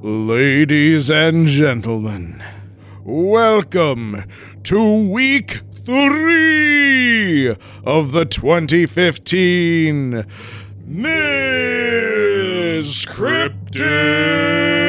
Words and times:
Ladies 0.00 1.10
and 1.10 1.48
gentlemen, 1.48 2.40
welcome 3.02 4.22
to 4.62 5.10
week 5.10 5.62
three 5.84 7.48
of 7.84 8.12
the 8.12 8.24
2015 8.24 10.24
Miss 10.86 13.04
That's 13.06 14.87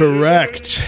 correct. 0.00 0.82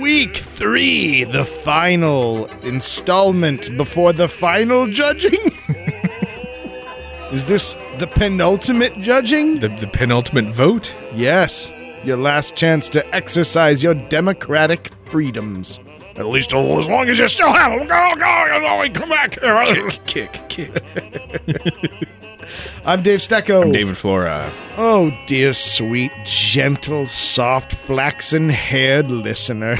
Week 0.00 0.34
three, 0.34 1.22
the 1.22 1.44
final 1.44 2.46
installment 2.62 3.76
before 3.76 4.12
the 4.12 4.26
final 4.26 4.88
judging? 4.88 5.38
Is 7.30 7.46
this 7.46 7.76
the 7.98 8.08
penultimate 8.08 9.00
judging? 9.00 9.60
The, 9.60 9.68
the 9.68 9.86
penultimate 9.86 10.52
vote? 10.52 10.92
Yes, 11.14 11.72
your 12.02 12.16
last 12.16 12.56
chance 12.56 12.88
to 12.88 13.14
exercise 13.14 13.80
your 13.80 13.94
democratic 13.94 14.90
freedoms. 15.04 15.78
At 16.16 16.26
least 16.26 16.54
as 16.54 16.88
long 16.88 17.08
as 17.08 17.18
you 17.18 17.28
still 17.28 17.52
have 17.52 17.72
them. 17.78 17.88
Go, 17.88 18.14
go, 18.16 18.60
go, 18.60 19.00
come 19.00 19.08
back 19.08 19.40
here. 19.40 19.88
Kick, 20.06 20.40
kick. 20.48 20.82
I'm 22.84 23.02
Dave 23.02 23.20
Stecco. 23.20 23.62
I'm 23.62 23.72
David 23.72 23.96
Flora. 23.96 24.50
Oh, 24.76 25.12
dear, 25.26 25.52
sweet, 25.52 26.12
gentle, 26.24 27.06
soft, 27.06 27.72
flaxen 27.72 28.48
haired 28.48 29.10
listener. 29.10 29.76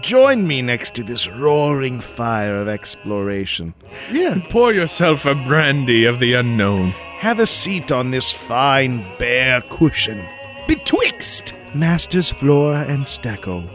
Join 0.00 0.46
me 0.46 0.60
next 0.60 0.94
to 0.96 1.02
this 1.04 1.28
roaring 1.28 2.00
fire 2.00 2.56
of 2.56 2.68
exploration. 2.68 3.74
Yeah, 4.12 4.38
Pour 4.50 4.72
yourself 4.72 5.24
a 5.24 5.34
brandy 5.34 6.04
of 6.04 6.18
the 6.18 6.34
unknown. 6.34 6.88
have 7.20 7.38
a 7.40 7.46
seat 7.46 7.90
on 7.90 8.10
this 8.10 8.30
fine 8.32 9.04
bare 9.18 9.60
cushion 9.62 10.24
betwixt 10.68 11.54
Masters 11.74 12.30
Flora 12.30 12.84
and 12.86 13.02
Stecco. 13.04 13.68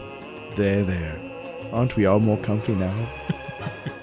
There, 0.55 0.83
there. 0.83 1.19
Aren't 1.71 1.95
we 1.95 2.05
all 2.05 2.19
more 2.19 2.37
comfy 2.37 2.73
now? 2.75 2.93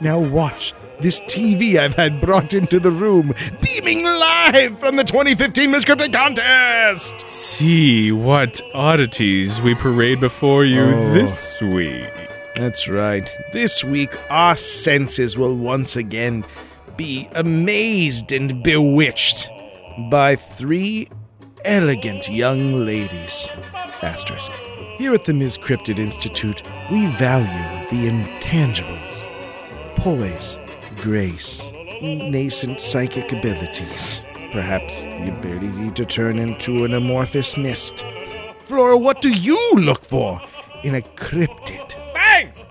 now 0.00 0.18
watch 0.18 0.74
this 1.00 1.20
TV 1.22 1.76
I've 1.78 1.94
had 1.94 2.20
brought 2.20 2.54
into 2.54 2.80
the 2.80 2.90
room, 2.90 3.34
beaming 3.60 4.02
live 4.04 4.78
from 4.78 4.96
the 4.96 5.04
2015 5.04 5.70
Miss 5.70 5.84
Cryptid 5.84 6.12
Contest! 6.12 7.26
See 7.28 8.12
what 8.12 8.60
oddities 8.74 9.60
we 9.60 9.74
parade 9.74 10.20
before 10.20 10.64
you 10.64 10.82
Oh. 10.94 11.12
this 11.12 11.60
week. 11.60 12.08
That's 12.54 12.88
right. 12.88 13.30
This 13.52 13.84
week, 13.84 14.16
our 14.30 14.56
senses 14.56 15.36
will 15.36 15.54
once 15.56 15.96
again 15.96 16.44
be 16.96 17.28
amazed 17.34 18.32
and 18.32 18.62
bewitched 18.62 19.50
by 20.10 20.36
three 20.36 21.08
elegant 21.66 22.28
young 22.30 22.86
ladies. 22.86 23.46
Asterisk. 24.00 24.50
Here 24.98 25.12
at 25.12 25.26
the 25.26 25.34
Ms. 25.34 25.58
Cryptid 25.58 25.98
Institute, 25.98 26.62
we 26.90 27.04
value 27.06 27.86
the 27.90 28.08
intangibles 28.08 29.26
poise, 29.94 30.58
grace, 31.02 31.68
nascent 32.00 32.80
psychic 32.80 33.30
abilities, 33.32 34.22
perhaps 34.52 35.04
the 35.04 35.36
ability 35.36 35.90
to 35.90 36.04
turn 36.06 36.38
into 36.38 36.84
an 36.86 36.94
amorphous 36.94 37.58
mist. 37.58 38.06
Flora, 38.64 38.96
what 38.96 39.20
do 39.20 39.30
you 39.30 39.58
look 39.74 40.02
for 40.02 40.40
in 40.82 40.94
a 40.94 41.02
cryptid? 41.02 41.92
Thanks! 42.14 42.62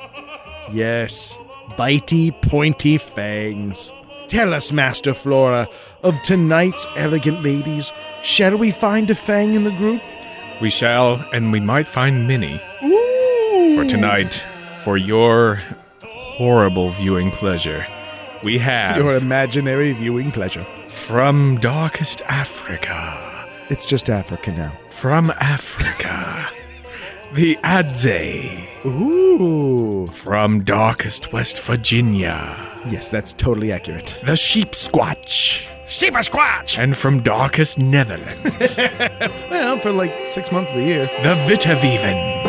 Yes, 0.72 1.38
bitey, 1.78 2.32
pointy 2.42 2.98
fangs. 2.98 3.94
Tell 4.28 4.52
us, 4.52 4.72
Master 4.72 5.14
Flora, 5.14 5.68
of 6.02 6.20
tonight's 6.24 6.88
elegant 6.96 7.44
ladies, 7.44 7.92
shall 8.24 8.58
we 8.58 8.72
find 8.72 9.12
a 9.12 9.16
fang 9.16 9.54
in 9.54 9.64
the 9.64 9.72
group? 9.78 10.02
We 10.62 10.70
shall, 10.70 11.24
and 11.34 11.52
we 11.52 11.60
might 11.60 11.86
find 11.88 12.28
many 12.28 12.62
Ooh. 12.84 13.76
for 13.76 13.86
tonight, 13.86 14.46
for 14.84 14.98
your 14.98 15.62
horrible 16.04 16.92
viewing 16.92 17.30
pleasure. 17.32 17.86
We 18.44 18.58
have 18.60 18.98
Your 18.98 19.16
imaginary 19.18 19.92
viewing 19.94 20.32
pleasure. 20.32 20.66
from 20.88 21.58
darkest 21.60 22.22
Africa. 22.28 23.48
It's 23.70 23.86
just 23.86 24.10
Africa 24.10 24.52
now. 24.52 24.72
From 24.92 25.32
Africa. 25.40 26.50
the 27.34 27.58
Adze. 27.64 28.86
Ooh. 28.86 30.08
From 30.08 30.64
darkest 30.64 31.34
West 31.34 31.62
Virginia. 31.64 32.56
Yes, 32.86 33.10
that's 33.10 33.34
totally 33.34 33.72
accurate. 33.72 34.22
The 34.26 34.36
Sheep 34.36 34.72
Squatch. 34.72 35.66
Sheep 35.88 36.14
squatch! 36.16 36.80
And 36.80 36.98
from 36.98 37.22
darkest 37.22 37.80
Netherlands. 37.80 38.80
Well, 39.50 39.78
for 39.78 39.92
like 39.92 40.28
six 40.28 40.52
months 40.52 40.72
of 40.72 40.78
the 40.78 40.84
year. 40.84 41.10
the 41.24 41.36
Witte 41.48 41.62
Wieven. 41.62 42.44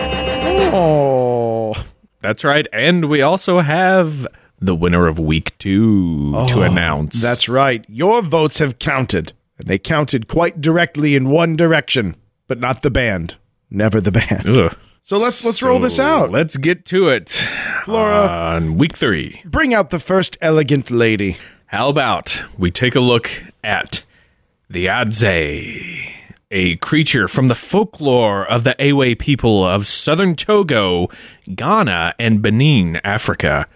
Oh. 0.73 1.75
That's 2.21 2.45
right. 2.45 2.67
And 2.73 3.05
we 3.09 3.23
also 3.23 3.61
have 3.61 4.27
the 4.61 4.75
winner 4.75 5.07
of 5.07 5.19
week 5.19 5.57
two 5.59 6.33
to 6.49 6.59
oh, 6.59 6.63
announce. 6.63 7.21
That's 7.23 7.49
right. 7.49 7.85
Your 7.89 8.23
votes 8.23 8.59
have 8.59 8.79
counted. 8.79 9.33
And 9.59 9.69
they 9.69 9.79
counted 9.79 10.29
quite 10.29 10.61
directly 10.61 11.15
in 11.15 11.31
one 11.31 11.57
direction, 11.57 12.17
but 12.49 12.59
not 12.59 12.83
the 12.83 12.91
band. 12.91 13.37
Never 13.71 14.01
the 14.01 14.13
band. 14.13 14.47
Ugh. 14.49 14.77
So 15.03 15.19
let's 15.19 15.45
let's 15.45 15.63
roll 15.63 15.79
this 15.79 16.01
out. 16.01 16.33
Let's 16.33 16.57
get 16.57 16.85
to 16.87 17.09
it. 17.09 17.31
Flora. 17.85 18.27
On 18.27 18.77
week 18.77 18.97
three. 18.97 19.41
Bring 19.45 19.73
out 19.73 19.91
the 19.91 20.01
first 20.01 20.37
elegant 20.41 20.91
lady. 20.91 21.37
How 21.67 21.89
about 21.89 22.43
we 22.59 22.71
take 22.71 22.95
a 22.95 23.01
look 23.01 23.31
at 23.65 24.03
the 24.71 24.87
Adze, 24.87 26.09
a 26.51 26.77
creature 26.77 27.27
from 27.29 27.49
the 27.49 27.55
folklore 27.55 28.47
of 28.47 28.65
the 28.65 28.77
Ewe 28.79 29.17
people 29.17 29.65
of 29.65 29.87
southern 29.87 30.37
Togo, 30.37 31.09
Ghana, 31.55 32.15
and 32.19 32.41
Benin, 32.41 32.97
Africa. 33.05 33.67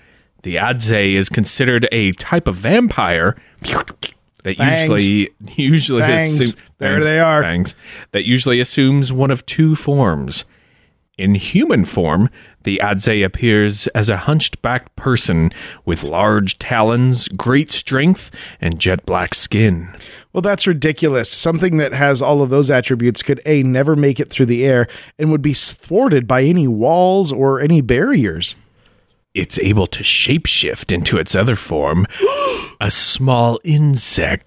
The 0.43 0.57
Adze 0.57 1.15
is 1.15 1.29
considered 1.29 1.89
a 1.93 2.13
type 2.13 2.47
of 2.49 2.55
vampire 2.57 3.37
that 4.45 4.57
usually 4.59 5.31
usually 5.57 6.03
assume- 6.03 6.57
There 6.79 6.95
fangs, 6.95 7.07
they 7.07 7.21
are. 7.21 7.43
fangs, 7.43 7.75
that 8.13 8.25
usually 8.25 8.61
assumes 8.61 9.13
one 9.13 9.31
of 9.31 9.45
two 9.47 9.75
forms. 9.77 10.45
In 11.19 11.35
human 11.35 11.85
form, 11.85 12.31
the 12.63 12.81
Adze 12.83 13.25
appears 13.25 13.87
as 13.89 14.09
a 14.09 14.17
hunched 14.17 14.61
backed 14.63 14.95
person 14.97 15.51
with 15.85 16.03
large 16.03 16.59
talons, 16.59 17.29
great 17.29 17.71
strength, 17.71 18.31
and 18.61 18.79
jet 18.79 19.05
black 19.07 19.35
skin. 19.35 19.95
Well, 20.33 20.43
that's 20.43 20.67
ridiculous. 20.67 21.29
Something 21.31 21.79
that 21.79 21.93
has 21.93 22.23
all 22.23 22.43
of 22.43 22.51
those 22.51 22.71
attributes 22.71 23.23
could 23.23 23.41
A, 23.47 23.63
never 23.63 23.97
make 23.97 24.21
it 24.21 24.31
through 24.31 24.47
the 24.47 24.65
air 24.65 24.87
and 25.19 25.31
would 25.33 25.43
be 25.43 25.55
thwarted 25.55 26.29
by 26.29 26.43
any 26.45 26.69
walls 26.69 27.33
or 27.33 27.61
any 27.61 27.81
barriers. 27.81 28.57
It's 29.35 29.59
able 29.59 29.87
to 29.89 30.03
shapeshift 30.03 30.93
into 30.93 31.17
its 31.19 31.35
other 31.35 31.57
form, 31.57 32.07
a 32.81 32.91
small 32.91 33.59
insect, 33.65 34.47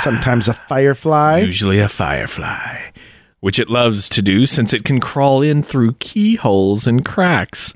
Sometimes 0.00 0.48
a 0.48 0.54
firefly. 0.54 1.38
usually 1.40 1.78
a 1.78 1.88
firefly, 1.88 2.90
which 3.46 3.60
it 3.60 3.70
loves 3.70 4.08
to 4.08 4.20
do 4.20 4.44
since 4.44 4.72
it 4.72 4.84
can 4.84 4.98
crawl 4.98 5.40
in 5.40 5.62
through 5.62 5.92
keyholes 6.00 6.88
and 6.88 7.04
cracks. 7.04 7.72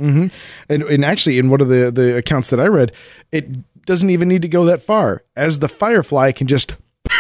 And, 0.69 0.83
and 0.83 1.05
actually, 1.05 1.39
in 1.39 1.49
one 1.49 1.61
of 1.61 1.69
the, 1.69 1.93
the 1.93 2.17
accounts 2.17 2.51
that 2.51 2.59
I 2.59 2.67
read, 2.67 2.91
it 3.31 3.47
doesn't 3.87 4.11
even 4.11 4.27
need 4.27 4.43
to 4.43 4.49
go 4.49 4.65
that 4.65 4.83
far, 4.83 5.22
as 5.37 5.61
the 5.61 5.69
firefly 5.69 6.33
can 6.33 6.49
just 6.49 6.75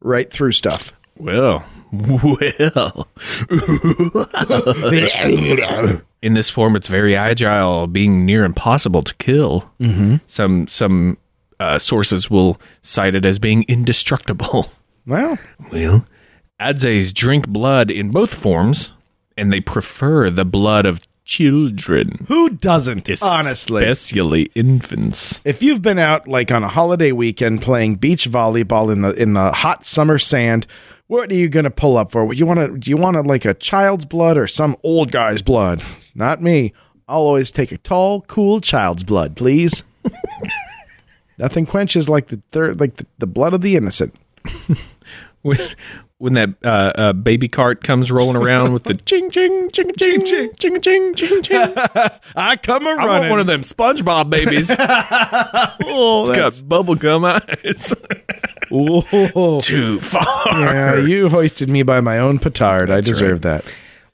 right 0.00 0.30
through 0.30 0.52
stuff. 0.52 0.92
Well, 1.16 1.64
well. 1.92 3.08
In 6.22 6.34
this 6.34 6.50
form, 6.50 6.76
it's 6.76 6.86
very 6.86 7.16
agile, 7.16 7.88
being 7.88 8.24
near 8.24 8.44
impossible 8.44 9.02
to 9.02 9.14
kill. 9.16 9.68
Mm-hmm. 9.80 10.18
Some 10.28 10.68
some 10.68 11.18
uh, 11.58 11.80
sources 11.80 12.30
will 12.30 12.60
cite 12.80 13.16
it 13.16 13.26
as 13.26 13.40
being 13.40 13.64
indestructible. 13.66 14.68
Well, 15.04 15.36
Well, 15.72 16.04
Adzes 16.60 17.12
drink 17.14 17.48
blood 17.48 17.90
in 17.90 18.10
both 18.10 18.34
forms, 18.34 18.92
and 19.36 19.52
they 19.52 19.60
prefer 19.60 20.30
the 20.30 20.44
blood 20.44 20.86
of 20.86 21.00
children, 21.28 22.24
who 22.26 22.48
doesn't? 22.50 23.08
Honestly. 23.22 23.84
especially 23.84 24.50
infants. 24.54 25.40
If 25.44 25.62
you've 25.62 25.82
been 25.82 25.98
out 25.98 26.26
like 26.26 26.50
on 26.50 26.64
a 26.64 26.68
holiday 26.68 27.12
weekend 27.12 27.60
playing 27.62 27.96
beach 27.96 28.28
volleyball 28.28 28.90
in 28.90 29.02
the 29.02 29.12
in 29.12 29.34
the 29.34 29.52
hot 29.52 29.84
summer 29.84 30.18
sand, 30.18 30.66
what 31.06 31.30
are 31.30 31.34
you 31.34 31.48
going 31.48 31.64
to 31.64 31.70
pull 31.70 31.98
up 31.98 32.10
for? 32.10 32.32
You 32.32 32.46
want 32.46 32.60
to 32.60 32.78
do 32.78 32.90
you 32.90 32.96
want 32.96 33.14
to 33.14 33.22
like 33.22 33.44
a 33.44 33.54
child's 33.54 34.06
blood 34.06 34.38
or 34.38 34.46
some 34.46 34.76
old 34.82 35.12
guy's 35.12 35.42
blood? 35.42 35.82
Not 36.14 36.42
me. 36.42 36.72
I'll 37.06 37.20
always 37.20 37.52
take 37.52 37.72
a 37.72 37.78
tall, 37.78 38.22
cool 38.22 38.60
child's 38.60 39.02
blood, 39.02 39.36
please. 39.36 39.84
Nothing 41.38 41.66
quenches 41.66 42.08
like 42.08 42.28
the 42.28 42.42
third, 42.52 42.80
like 42.80 42.96
the, 42.96 43.06
the 43.18 43.26
blood 43.26 43.54
of 43.54 43.60
the 43.60 43.76
innocent. 43.76 44.14
when, 45.42 45.58
when 46.18 46.32
that 46.34 46.50
uh, 46.64 46.68
uh, 46.68 47.12
baby 47.12 47.48
cart 47.48 47.82
comes 47.84 48.10
rolling 48.10 48.36
around 48.36 48.72
with 48.72 48.82
the 48.84 48.94
ching 49.06 49.30
ching 49.30 49.70
ching 49.70 49.92
ching 49.96 50.24
ching 50.24 50.52
ching 50.56 50.80
ching 50.80 51.14
ching 51.14 51.42
ching. 51.42 51.74
I 52.36 52.56
come 52.56 52.86
a 52.86 52.90
I 52.90 52.94
want 52.96 53.06
running. 53.08 53.30
one 53.30 53.40
of 53.40 53.46
them 53.46 53.62
SpongeBob 53.62 54.28
babies. 54.28 54.68
oh, 54.70 56.20
It's 56.22 56.30
that's- 56.30 56.60
got 56.62 56.68
bubblegum 56.86 57.24
eyes. 57.64 57.94
Whoa. 58.70 59.60
Too 59.60 60.00
far. 60.00 60.24
Yeah, 60.48 60.98
you 60.98 61.28
hoisted 61.28 61.70
me 61.70 61.82
by 61.82 62.00
my 62.00 62.18
own 62.18 62.38
petard. 62.38 62.90
I 62.90 63.00
deserve 63.00 63.42
that. 63.42 63.64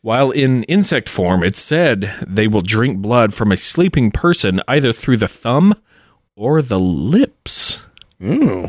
While 0.02 0.30
in 0.30 0.64
insect 0.64 1.08
form, 1.08 1.42
it's 1.42 1.58
said 1.58 2.14
they 2.26 2.46
will 2.46 2.60
drink 2.60 2.98
blood 2.98 3.32
from 3.32 3.50
a 3.50 3.56
sleeping 3.56 4.10
person 4.10 4.60
either 4.68 4.92
through 4.92 5.16
the 5.16 5.26
thumb 5.28 5.74
or 6.36 6.60
the 6.62 6.78
lips. 6.78 7.78
Ooh. 8.22 8.68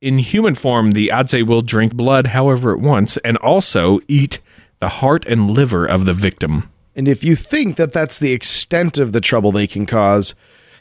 In 0.00 0.18
human 0.18 0.54
form, 0.54 0.92
the 0.92 1.08
Adze 1.08 1.46
will 1.46 1.62
drink 1.62 1.94
blood 1.94 2.28
however 2.28 2.72
it 2.72 2.80
wants 2.80 3.16
and 3.18 3.36
also 3.38 4.00
eat 4.08 4.40
the 4.78 4.88
heart 4.88 5.24
and 5.26 5.50
liver 5.50 5.86
of 5.86 6.04
the 6.04 6.12
victim. 6.12 6.70
And 6.94 7.08
if 7.08 7.24
you 7.24 7.34
think 7.34 7.76
that 7.76 7.92
that's 7.92 8.18
the 8.18 8.32
extent 8.32 8.98
of 8.98 9.12
the 9.12 9.20
trouble 9.20 9.52
they 9.52 9.66
can 9.66 9.86
cause, 9.86 10.34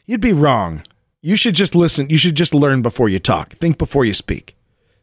you'd 0.05 0.21
be 0.21 0.33
wrong. 0.33 0.83
You 1.21 1.35
should 1.35 1.55
just 1.55 1.75
listen. 1.75 2.09
You 2.09 2.17
should 2.17 2.35
just 2.35 2.53
learn 2.53 2.81
before 2.81 3.09
you 3.09 3.19
talk. 3.19 3.53
Think 3.53 3.77
before 3.77 4.05
you 4.05 4.13
speak. 4.13 4.55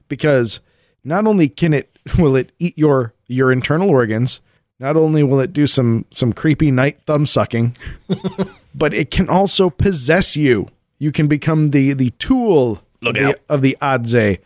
Because 0.09 0.61
not 1.05 1.27
only 1.27 1.49
can 1.49 1.73
it 1.73 1.99
will 2.19 2.37
it 2.37 2.53
eat 2.59 2.77
your 2.77 3.15
your 3.29 3.51
internal 3.51 3.91
organs, 3.91 4.41
not 4.79 4.97
only 4.97 5.23
will 5.23 5.41
it 5.41 5.53
do 5.53 5.67
some 5.67 6.05
some 6.11 6.33
creepy 6.33 6.71
night 6.71 7.01
thumb 7.07 7.25
sucking, 7.25 7.77
but 8.75 8.93
it 8.93 9.11
can 9.11 9.29
also 9.29 9.71
possess 9.71 10.37
you. 10.37 10.69
You 10.99 11.13
can 11.13 11.29
become 11.29 11.71
the 11.71 11.95
the 11.95 12.11
tool 12.11 12.83
Look 13.03 13.19
of, 13.19 13.23
out. 13.23 13.47
the, 13.47 13.55
of 13.55 13.63
the 13.63 13.77
Adze. 13.83 14.39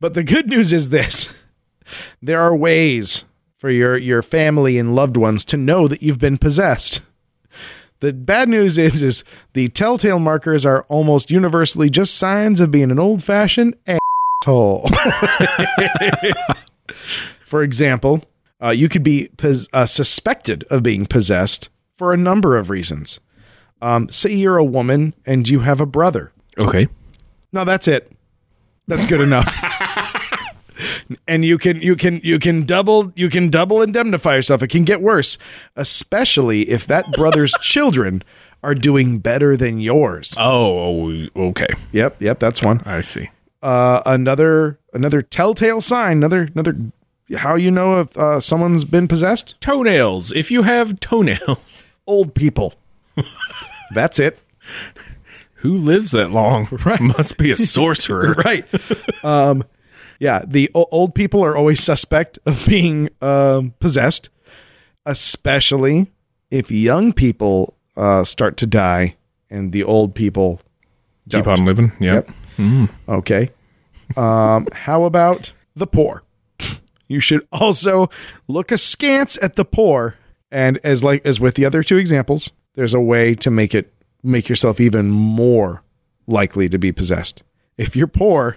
But 0.00 0.14
the 0.14 0.24
good 0.24 0.48
news 0.48 0.72
is 0.72 0.90
this. 0.90 1.32
There 2.22 2.40
are 2.40 2.56
ways 2.56 3.26
for 3.58 3.68
your 3.68 3.94
your 3.98 4.22
family 4.22 4.78
and 4.78 4.94
loved 4.94 5.18
ones 5.18 5.44
to 5.44 5.58
know 5.58 5.86
that 5.86 6.02
you've 6.02 6.18
been 6.18 6.38
possessed. 6.38 7.02
The 8.00 8.14
bad 8.14 8.48
news 8.48 8.78
is 8.78 9.02
is 9.02 9.22
the 9.52 9.68
telltale 9.68 10.18
markers 10.18 10.64
are 10.64 10.84
almost 10.88 11.30
universally 11.30 11.90
just 11.90 12.16
signs 12.16 12.60
of 12.60 12.70
being 12.70 12.90
an 12.90 12.98
old-fashioned 12.98 13.74
asshole. 13.86 14.88
for 17.44 17.62
example, 17.62 18.24
uh, 18.62 18.70
you 18.70 18.88
could 18.88 19.02
be 19.02 19.28
pos- 19.36 19.68
uh, 19.74 19.86
suspected 19.86 20.64
of 20.70 20.82
being 20.82 21.04
possessed 21.06 21.68
for 21.96 22.12
a 22.12 22.16
number 22.16 22.56
of 22.56 22.70
reasons. 22.70 23.20
Um, 23.82 24.08
say 24.08 24.32
you're 24.32 24.56
a 24.56 24.64
woman 24.64 25.14
and 25.26 25.46
you 25.48 25.60
have 25.60 25.80
a 25.80 25.86
brother. 25.86 26.32
Okay. 26.58 26.88
No, 27.54 27.64
that's 27.64 27.86
it. 27.86 28.10
That's 28.88 29.06
good 29.06 29.20
enough. 29.20 29.54
and 31.28 31.44
you 31.44 31.56
can 31.56 31.80
you 31.80 31.94
can 31.94 32.20
you 32.24 32.40
can 32.40 32.64
double 32.64 33.12
you 33.14 33.30
can 33.30 33.48
double 33.48 33.80
indemnify 33.80 34.34
yourself. 34.34 34.62
It 34.62 34.68
can 34.68 34.84
get 34.84 35.00
worse, 35.00 35.38
especially 35.76 36.68
if 36.68 36.88
that 36.88 37.10
brother's 37.12 37.52
children 37.60 38.24
are 38.64 38.74
doing 38.74 39.20
better 39.20 39.56
than 39.56 39.80
yours. 39.80 40.34
Oh, 40.36 41.14
okay. 41.36 41.68
Yep, 41.92 42.20
yep, 42.20 42.40
that's 42.40 42.60
one. 42.60 42.80
I 42.84 43.00
see. 43.02 43.30
Uh, 43.62 44.02
another 44.04 44.80
another 44.92 45.22
telltale 45.22 45.80
sign. 45.80 46.16
Another 46.16 46.48
another 46.52 46.76
how 47.36 47.54
you 47.54 47.70
know 47.70 48.00
if 48.00 48.18
uh, 48.18 48.40
someone's 48.40 48.84
been 48.84 49.06
possessed. 49.06 49.60
Toenails. 49.60 50.32
If 50.32 50.50
you 50.50 50.62
have 50.62 50.98
toenails, 50.98 51.84
Old 52.06 52.34
people. 52.34 52.74
that's 53.94 54.18
it. 54.18 54.38
Who 55.64 55.76
lives 55.76 56.12
that 56.12 56.30
long? 56.30 56.68
Right. 56.84 57.00
Must 57.00 57.36
be 57.38 57.50
a 57.50 57.56
sorcerer. 57.56 58.32
right. 58.44 58.64
Um, 59.24 59.64
yeah, 60.20 60.42
the 60.46 60.70
o- 60.74 60.86
old 60.92 61.14
people 61.14 61.42
are 61.44 61.56
always 61.56 61.82
suspect 61.82 62.38
of 62.46 62.64
being 62.66 63.08
um, 63.20 63.74
possessed, 63.80 64.28
especially 65.06 66.12
if 66.50 66.70
young 66.70 67.12
people 67.12 67.74
uh, 67.96 68.24
start 68.24 68.56
to 68.58 68.66
die 68.66 69.16
and 69.50 69.72
the 69.72 69.82
old 69.84 70.14
people 70.14 70.60
Keep 71.30 71.44
don't. 71.44 71.60
on 71.60 71.64
living. 71.64 71.92
Yep. 72.00 72.30
Okay. 73.08 73.50
Um, 74.16 74.66
how 74.72 75.04
about 75.04 75.52
the 75.74 75.86
poor? 75.86 76.22
You 77.08 77.20
should 77.20 77.46
also 77.52 78.08
look 78.48 78.70
askance 78.72 79.38
at 79.42 79.56
the 79.56 79.64
poor, 79.64 80.16
and 80.50 80.78
as 80.84 81.02
like 81.04 81.24
as 81.26 81.38
with 81.40 81.54
the 81.54 81.64
other 81.64 81.82
two 81.82 81.96
examples, 81.98 82.50
there's 82.74 82.94
a 82.94 83.00
way 83.00 83.34
to 83.36 83.50
make 83.50 83.74
it 83.74 83.92
make 84.24 84.48
yourself 84.48 84.80
even 84.80 85.10
more 85.10 85.82
likely 86.26 86.68
to 86.68 86.78
be 86.78 86.90
possessed. 86.92 87.42
If 87.76 87.94
you're 87.94 88.06
poor 88.06 88.56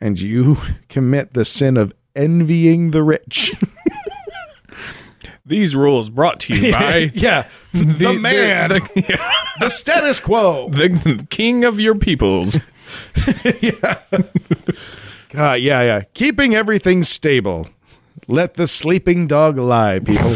and 0.00 0.18
you 0.20 0.56
commit 0.88 1.34
the 1.34 1.44
sin 1.44 1.76
of 1.76 1.92
envying 2.16 2.90
the 2.92 3.02
rich, 3.02 3.54
These 5.46 5.74
rules 5.74 6.10
brought 6.10 6.40
to 6.40 6.54
you 6.54 6.72
by 6.74 7.10
yeah, 7.14 7.48
the, 7.72 8.12
man, 8.12 8.68
the, 8.68 8.80
the, 8.80 9.04
yeah, 9.62 9.66
status 9.68 10.20
quo. 10.20 10.68
the 10.68 11.26
king 11.30 11.64
of 11.64 11.80
your 11.80 11.94
peoples. 11.94 12.58
God, 15.30 15.54
yeah, 15.54 15.82
yeah. 15.82 16.02
Keeping 16.12 16.54
everything 16.54 17.02
stable. 17.02 17.66
Let 18.26 18.54
the 18.54 18.66
sleeping 18.66 19.26
dog 19.26 19.56
lie, 19.56 20.00
people. 20.00 20.30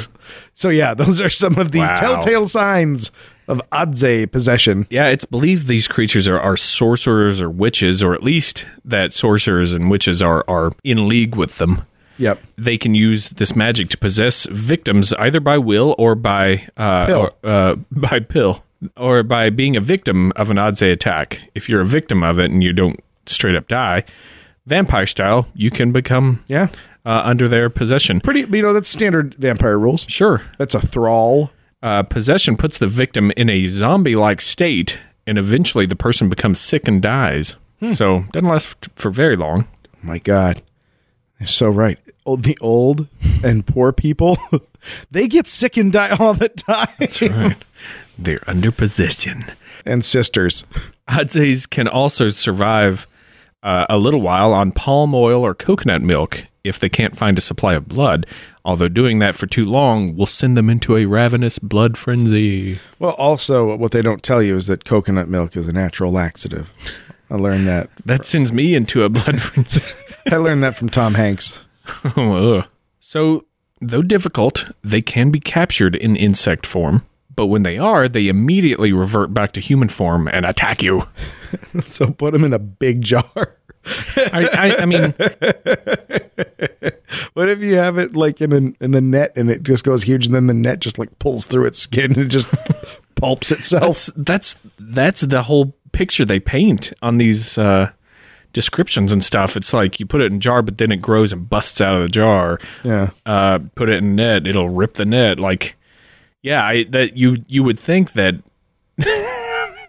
so 0.54 0.70
yeah, 0.70 0.94
those 0.94 1.20
are 1.20 1.28
some 1.28 1.58
of 1.58 1.72
the 1.72 1.80
Wow. 1.80 1.94
telltale 1.94 2.46
signs 2.46 3.10
of 3.48 3.60
Adze 3.70 4.30
possession. 4.30 4.86
Yeah, 4.90 5.08
it's 5.08 5.24
believed 5.24 5.66
these 5.66 5.88
creatures 5.88 6.28
are, 6.28 6.38
are 6.40 6.56
sorcerers 6.56 7.40
or 7.40 7.50
witches, 7.50 8.02
or 8.02 8.14
at 8.14 8.22
least 8.22 8.66
that 8.84 9.12
sorcerers 9.12 9.72
and 9.72 9.90
witches 9.90 10.22
are, 10.22 10.44
are 10.48 10.72
in 10.84 11.08
league 11.08 11.34
with 11.34 11.58
them. 11.58 11.82
Yep. 12.18 12.40
They 12.56 12.78
can 12.78 12.94
use 12.94 13.30
this 13.30 13.56
magic 13.56 13.88
to 13.90 13.98
possess 13.98 14.46
victims 14.46 15.12
either 15.14 15.40
by 15.40 15.58
will 15.58 15.94
or 15.98 16.14
by 16.14 16.66
uh, 16.76 17.06
Pill. 17.06 17.20
Or, 17.20 17.32
uh, 17.42 17.76
by 17.90 18.20
pill 18.20 18.62
or 18.96 19.22
by 19.22 19.48
being 19.50 19.76
a 19.76 19.80
victim 19.80 20.32
of 20.36 20.50
an 20.50 20.56
Adze 20.56 20.92
attack. 20.92 21.40
If 21.54 21.68
you're 21.68 21.80
a 21.80 21.86
victim 21.86 22.22
of 22.22 22.38
it 22.38 22.50
and 22.50 22.62
you 22.62 22.72
don't 22.72 22.98
straight 23.26 23.54
up 23.56 23.66
die, 23.68 24.04
vampire 24.66 25.06
style, 25.06 25.46
you 25.54 25.70
can 25.70 25.90
become 25.92 26.42
Yeah. 26.48 26.68
uh, 27.06 27.22
under 27.24 27.48
their 27.48 27.70
possession. 27.70 28.20
Pretty, 28.20 28.40
you 28.40 28.62
know, 28.62 28.72
that's 28.72 28.88
standard 28.88 29.34
vampire 29.36 29.78
rules. 29.78 30.04
Sure, 30.08 30.42
That's 30.58 30.74
a 30.74 30.80
thrall. 30.80 31.50
Uh, 31.82 32.02
possession 32.04 32.56
puts 32.56 32.78
the 32.78 32.86
victim 32.86 33.32
in 33.36 33.50
a 33.50 33.66
zombie-like 33.66 34.40
state, 34.40 34.98
and 35.26 35.38
eventually 35.38 35.86
the 35.86 35.96
person 35.96 36.28
becomes 36.28 36.60
sick 36.60 36.86
and 36.86 37.02
dies. 37.02 37.56
So 37.94 38.24
doesn't 38.30 38.48
last 38.48 38.88
for 38.94 39.10
very 39.10 39.34
long. 39.34 39.66
My 40.02 40.18
God. 40.18 40.62
You're 41.40 41.48
so 41.48 41.68
right. 41.68 41.98
Oh, 42.24 42.36
the 42.36 42.56
old 42.60 43.08
and 43.42 43.66
poor 43.66 43.92
people, 43.92 44.38
they 45.10 45.26
get 45.26 45.48
sick 45.48 45.76
and 45.76 45.92
die 45.92 46.16
all 46.20 46.34
the 46.34 46.48
time. 46.48 46.86
That's 47.00 47.20
Right. 47.20 47.56
They're 48.16 48.42
under 48.46 48.70
possession. 48.70 49.46
And 49.84 50.04
sisters. 50.04 50.64
Adzes 51.08 51.68
can 51.68 51.88
also 51.88 52.28
survive 52.28 53.08
uh, 53.64 53.86
a 53.90 53.98
little 53.98 54.20
while 54.20 54.52
on 54.52 54.70
palm 54.70 55.12
oil 55.12 55.44
or 55.44 55.54
coconut 55.54 56.02
milk 56.02 56.44
if 56.64 56.78
they 56.78 56.88
can't 56.88 57.16
find 57.16 57.36
a 57.38 57.40
supply 57.40 57.74
of 57.74 57.88
blood. 57.88 58.26
Although 58.64 58.88
doing 58.88 59.18
that 59.18 59.34
for 59.34 59.46
too 59.46 59.64
long 59.64 60.14
will 60.16 60.26
send 60.26 60.56
them 60.56 60.70
into 60.70 60.96
a 60.96 61.06
ravenous 61.06 61.58
blood 61.58 61.98
frenzy. 61.98 62.78
Well, 62.98 63.12
also, 63.12 63.74
what 63.76 63.92
they 63.92 64.02
don't 64.02 64.22
tell 64.22 64.42
you 64.42 64.56
is 64.56 64.68
that 64.68 64.84
coconut 64.84 65.28
milk 65.28 65.56
is 65.56 65.68
a 65.68 65.72
natural 65.72 66.12
laxative. 66.12 66.72
I 67.30 67.36
learned 67.36 67.66
that. 67.66 67.90
That 68.04 68.26
sends 68.26 68.52
me 68.52 68.74
into 68.74 69.02
a 69.02 69.08
blood 69.08 69.40
frenzy. 69.42 69.82
I 70.30 70.36
learned 70.36 70.62
that 70.62 70.76
from 70.76 70.88
Tom 70.88 71.14
Hanks. 71.14 71.64
Oh, 72.16 72.62
so, 73.00 73.44
though 73.80 74.02
difficult, 74.02 74.70
they 74.84 75.02
can 75.02 75.30
be 75.32 75.40
captured 75.40 75.96
in 75.96 76.14
insect 76.14 76.64
form. 76.64 77.04
But 77.34 77.46
when 77.46 77.64
they 77.64 77.76
are, 77.78 78.08
they 78.08 78.28
immediately 78.28 78.92
revert 78.92 79.34
back 79.34 79.52
to 79.52 79.60
human 79.60 79.88
form 79.88 80.28
and 80.28 80.46
attack 80.46 80.82
you. 80.82 81.02
So 81.86 82.10
put 82.12 82.32
them 82.32 82.44
in 82.44 82.52
a 82.52 82.58
big 82.58 83.02
jar. 83.02 83.56
I, 83.84 84.48
I, 84.52 84.82
I 84.82 84.86
mean, 84.86 85.14
What 87.34 87.48
if 87.48 87.60
you 87.60 87.74
have 87.76 87.98
it 87.98 88.14
like 88.14 88.40
in 88.40 88.52
a 88.52 88.84
in 88.84 88.94
a 88.94 89.00
net 89.00 89.32
and 89.36 89.50
it 89.50 89.62
just 89.62 89.84
goes 89.84 90.02
huge 90.02 90.26
and 90.26 90.34
then 90.34 90.46
the 90.46 90.54
net 90.54 90.80
just 90.80 90.98
like 90.98 91.18
pulls 91.18 91.46
through 91.46 91.66
its 91.66 91.78
skin 91.78 92.12
and 92.12 92.18
it 92.22 92.28
just 92.28 92.48
pulps 93.14 93.52
itself? 93.52 94.08
that's 94.16 94.56
that's 94.58 94.58
that's 94.78 95.20
the 95.22 95.42
whole 95.42 95.74
picture 95.92 96.24
they 96.24 96.40
paint 96.40 96.92
on 97.02 97.18
these 97.18 97.58
uh, 97.58 97.90
descriptions 98.52 99.12
and 99.12 99.22
stuff. 99.22 99.56
It's 99.56 99.72
like 99.72 100.00
you 100.00 100.06
put 100.06 100.20
it 100.20 100.26
in 100.26 100.36
a 100.36 100.38
jar, 100.38 100.62
but 100.62 100.78
then 100.78 100.92
it 100.92 100.98
grows 100.98 101.32
and 101.32 101.48
busts 101.48 101.80
out 101.80 101.94
of 101.94 102.02
the 102.02 102.08
jar. 102.08 102.58
Yeah. 102.84 103.10
Uh, 103.24 103.60
put 103.74 103.88
it 103.88 103.98
in 103.98 104.16
net, 104.16 104.46
it'll 104.46 104.70
rip 104.70 104.94
the 104.94 105.06
net. 105.06 105.38
Like, 105.38 105.76
yeah, 106.42 106.64
I, 106.64 106.84
that 106.90 107.16
you 107.16 107.44
you 107.48 107.62
would 107.62 107.78
think 107.78 108.12
that 108.12 108.36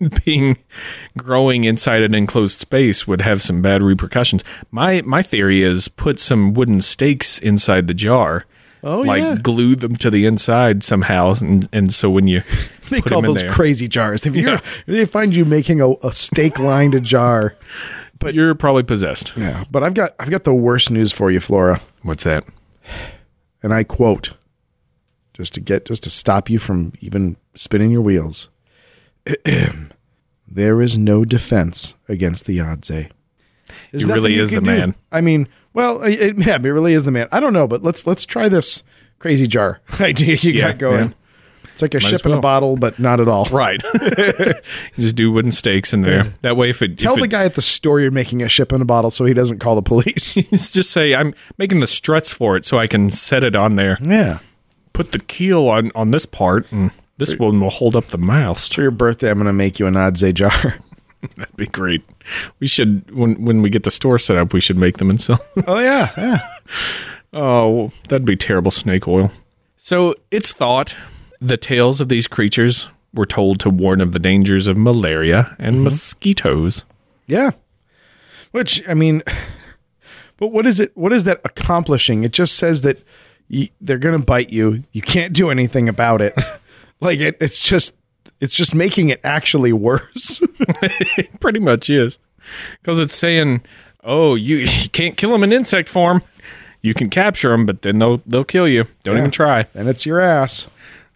being 0.25 0.57
growing 1.17 1.63
inside 1.63 2.01
an 2.01 2.15
enclosed 2.15 2.59
space 2.59 3.07
would 3.07 3.21
have 3.21 3.41
some 3.41 3.61
bad 3.61 3.81
repercussions. 3.83 4.43
My 4.71 5.01
my 5.01 5.21
theory 5.21 5.61
is 5.63 5.87
put 5.87 6.19
some 6.19 6.53
wooden 6.53 6.81
stakes 6.81 7.39
inside 7.39 7.87
the 7.87 7.93
jar 7.93 8.45
Oh, 8.85 8.99
like 8.99 9.21
yeah. 9.23 9.35
glue 9.41 9.75
them 9.77 9.95
to 9.95 10.09
the 10.11 10.25
inside 10.25 10.83
somehow, 10.83 11.35
and 11.39 11.69
and 11.71 11.93
so 11.93 12.09
when 12.09 12.27
you 12.27 12.41
They 12.89 12.99
put 13.01 13.11
call 13.11 13.21
them 13.21 13.29
in 13.29 13.33
those 13.35 13.41
there, 13.43 13.49
crazy 13.51 13.87
jars. 13.87 14.25
If 14.25 14.35
you 14.35 14.49
Yeah. 14.49 14.59
they 14.87 15.05
find 15.05 15.33
you 15.33 15.45
making 15.45 15.79
a, 15.79 15.91
a 16.05 16.11
stake 16.11 16.59
lined 16.59 17.01
jar. 17.03 17.55
but 18.19 18.33
you're 18.33 18.53
probably 18.55 18.83
possessed. 18.83 19.31
Yeah, 19.37 19.63
but 19.71 19.83
I've 19.83 19.93
got 19.93 20.11
I've 20.19 20.29
got 20.29 20.43
the 20.43 20.53
worst 20.53 20.91
news 20.91 21.11
for 21.13 21.31
you, 21.31 21.39
Flora, 21.39 21.79
What's 22.01 22.25
that? 22.25 22.43
and 23.63 23.73
I 23.73 23.85
quote, 23.85 24.33
just 25.33 25.53
to 25.53 25.61
get 25.61 25.85
just 25.85 26.03
to 26.03 26.09
stop 26.09 26.49
you 26.49 26.59
from 26.59 26.91
even 26.99 27.37
spinning 27.55 27.89
your 27.89 28.01
wheels. 28.01 28.49
there 30.53 30.81
is 30.81 30.97
no 30.97 31.25
defense 31.25 31.95
against 32.07 32.45
the 32.45 32.57
Adze. 32.59 33.05
Eh? 33.05 33.07
There's 33.91 34.03
He 34.05 34.11
really 34.11 34.37
is 34.37 34.51
the 34.51 34.57
do. 34.59 34.65
man. 34.65 34.95
I 35.11 35.21
mean, 35.21 35.47
well, 35.73 36.01
it, 36.03 36.37
yeah, 36.37 36.59
he 36.59 36.69
really 36.69 36.93
is 36.93 37.03
the 37.05 37.11
man. 37.11 37.27
I 37.31 37.39
don't 37.39 37.53
know, 37.53 37.67
but 37.67 37.81
let's 37.83 38.05
let's 38.05 38.25
try 38.25 38.49
this 38.49 38.83
crazy 39.19 39.47
jar 39.47 39.79
idea 39.99 40.35
you 40.35 40.51
Yeah, 40.53 40.69
got 40.71 40.77
going. 40.79 41.07
yeah. 41.09 41.13
It's 41.71 41.81
like 41.81 41.95
a 41.95 41.97
as 41.97 42.03
ship 42.03 42.23
in 42.27 42.33
a 42.33 42.39
bottle, 42.39 42.75
but 42.75 42.99
not 42.99 43.19
at 43.19 43.27
all. 43.27 43.45
Right. 43.45 43.81
just 44.99 45.15
do 45.15 45.31
wooden 45.31 45.51
stakes 45.51 45.91
in 45.91 46.01
there. 46.03 46.25
That 46.41 46.55
way, 46.55 46.69
if 46.69 46.83
it, 46.83 46.99
Tell 46.99 47.13
if 47.15 47.19
the 47.19 47.25
it 47.25 47.31
guy 47.31 47.45
at 47.45 47.55
the 47.55 47.63
store 47.63 47.99
you're 47.99 48.11
making 48.11 48.43
a 48.43 48.47
ship 48.49 48.71
in 48.71 48.79
a 48.79 48.85
bottle 48.85 49.09
so 49.09 49.25
he 49.25 49.33
doesn't 49.33 49.57
call 49.57 49.73
the 49.75 49.81
police. 49.81 50.35
just 50.71 50.91
say 50.91 51.15
I'm 51.15 51.33
making 51.57 51.79
the 51.79 51.87
struts 51.87 52.31
for 52.31 52.55
it, 52.55 52.65
so 52.65 52.77
I 52.77 52.85
can 52.85 53.09
set 53.09 53.43
it 53.43 53.55
on 53.55 53.75
there. 53.75 53.97
yeah. 54.01 54.39
Put 54.93 55.11
the 55.13 55.17
keel 55.19 55.67
on 55.69 55.91
on 55.95 56.11
this 56.11 56.27
part, 56.27 56.71
and 56.71 56.91
this 57.25 57.39
one 57.39 57.59
will 57.59 57.69
hold 57.69 57.95
up 57.95 58.07
the 58.07 58.17
mast. 58.17 58.75
For 58.75 58.81
your 58.81 58.91
birthday, 58.91 59.29
I'm 59.29 59.37
going 59.37 59.47
to 59.47 59.53
make 59.53 59.79
you 59.79 59.87
an 59.87 59.93
Adze 59.95 60.33
jar. 60.33 60.51
That'd 61.37 61.55
be 61.55 61.67
great. 61.67 62.03
We 62.59 62.67
should 62.67 63.09
when 63.15 63.43
when 63.45 63.61
we 63.61 63.69
get 63.69 63.83
the 63.83 63.91
store 63.91 64.19
set 64.19 64.37
up, 64.37 64.53
we 64.53 64.59
should 64.59 64.77
make 64.77 64.97
them 64.97 65.09
and 65.09 65.21
sell. 65.21 65.39
oh 65.67 65.79
yeah, 65.79 66.11
yeah. 66.17 66.47
oh, 67.33 67.91
that'd 68.09 68.25
be 68.25 68.35
terrible 68.35 68.71
snake 68.71 69.07
oil. 69.07 69.31
So 69.77 70.15
it's 70.31 70.51
thought 70.51 70.95
the 71.39 71.55
tales 71.55 72.01
of 72.01 72.09
these 72.09 72.27
creatures 72.27 72.89
were 73.13 73.25
told 73.25 73.61
to 73.61 73.69
warn 73.69 74.01
of 74.01 74.11
the 74.11 74.19
dangers 74.19 74.67
of 74.67 74.75
malaria 74.75 75.55
and 75.59 75.75
mm-hmm. 75.75 75.85
mosquitoes. 75.85 76.83
Yeah. 77.27 77.51
Which 78.51 78.87
I 78.87 78.93
mean, 78.93 79.23
but 80.37 80.47
what 80.47 80.67
is 80.67 80.81
it? 80.81 80.95
What 80.97 81.13
is 81.13 81.23
that 81.23 81.39
accomplishing? 81.45 82.23
It 82.23 82.33
just 82.33 82.57
says 82.57 82.81
that 82.81 83.01
you, 83.47 83.69
they're 83.79 83.97
going 83.97 84.19
to 84.19 84.25
bite 84.25 84.49
you. 84.49 84.83
You 84.91 85.01
can't 85.01 85.33
do 85.33 85.49
anything 85.49 85.87
about 85.87 86.21
it. 86.21 86.33
like 87.01 87.19
it, 87.19 87.37
it's 87.39 87.59
just 87.59 87.95
it's 88.39 88.55
just 88.55 88.73
making 88.75 89.09
it 89.09 89.19
actually 89.23 89.73
worse. 89.73 90.41
Pretty 91.39 91.59
much 91.59 91.89
is. 91.89 92.17
Because 92.81 92.99
it's 92.99 93.15
saying, 93.15 93.61
oh, 94.03 94.35
you, 94.35 94.57
you 94.81 94.89
can't 94.89 95.15
kill 95.17 95.31
them 95.31 95.43
in 95.43 95.53
insect 95.53 95.87
form. 95.89 96.21
You 96.81 96.93
can 96.93 97.09
capture 97.09 97.49
them, 97.49 97.65
but 97.65 97.81
then 97.81 97.99
they'll 97.99 98.17
they'll 98.27 98.43
kill 98.43 98.67
you. 98.67 98.85
Don't 99.03 99.17
even 99.17 99.31
try. 99.31 99.65
and 99.73 99.87
it's 99.87 100.05
your 100.05 100.19
ass. 100.19 100.67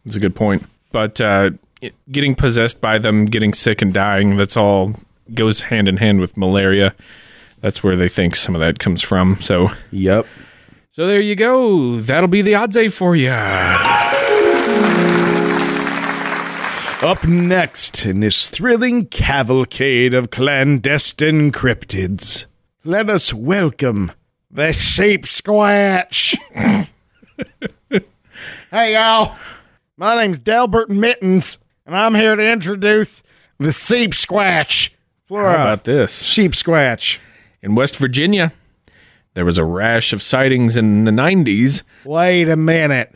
That's 0.06 0.16
a 0.16 0.20
good 0.22 0.36
point. 0.36 0.64
But 0.94 1.20
uh, 1.20 1.52
it- 1.82 1.96
getting 2.12 2.36
possessed 2.36 2.80
by 2.80 2.98
them, 2.98 3.26
getting 3.26 3.54
sick 3.54 3.82
and 3.82 3.94
dying, 3.94 4.38
that's 4.38 4.56
all 4.56 4.94
goes 5.34 5.64
hand 5.64 5.90
in 5.90 5.98
hand 5.98 6.22
with 6.22 6.38
malaria. 6.38 6.96
That's 7.60 7.84
where 7.84 7.98
they 7.98 8.08
think 8.08 8.36
some 8.38 8.56
of 8.56 8.62
that 8.62 8.80
comes 8.80 9.02
from. 9.02 9.42
So, 9.42 9.70
Yep. 9.92 10.26
so 10.92 11.06
there 11.08 11.20
you 11.20 11.36
go. 11.36 12.00
That'll 12.00 12.30
be 12.30 12.42
the 12.42 12.54
Adze 12.54 12.94
for 12.94 13.16
you. 13.18 13.28
Up 17.02 17.26
next 17.28 18.06
in 18.08 18.22
this 18.22 18.50
thrilling 18.50 19.06
cavalcade 19.06 20.16
of 20.16 20.32
clandestine 20.32 21.52
cryptids, 21.52 22.48
let 22.84 23.08
us 23.10 23.32
welcome 23.32 24.12
the 24.50 24.74
sheep 24.74 25.26
squatch. 25.26 26.36
hey, 28.72 28.94
y'all. 28.94 29.36
My 29.96 30.16
name's 30.16 30.40
Delbert 30.40 30.90
Mittens, 30.90 31.60
and 31.86 31.96
I'm 31.96 32.16
here 32.16 32.36
to 32.36 32.52
introduce 32.52 33.22
the 33.60 33.72
sheep 33.72 34.12
squatch. 34.12 34.90
Flora, 35.28 35.56
How 35.58 35.64
about 35.66 35.84
this? 35.84 36.24
sheep 36.24 36.54
squatch. 36.54 37.20
In 37.62 37.76
West 37.76 37.98
Virginia, 37.98 38.54
there 39.36 39.46
was 39.46 39.60
a 39.60 39.66
rash 39.66 40.14
of 40.14 40.24
sightings 40.24 40.76
in 40.76 41.04
the 41.04 41.12
90s. 41.12 41.84
Wait 42.06 42.50
a 42.50 42.56
minute. 42.58 43.14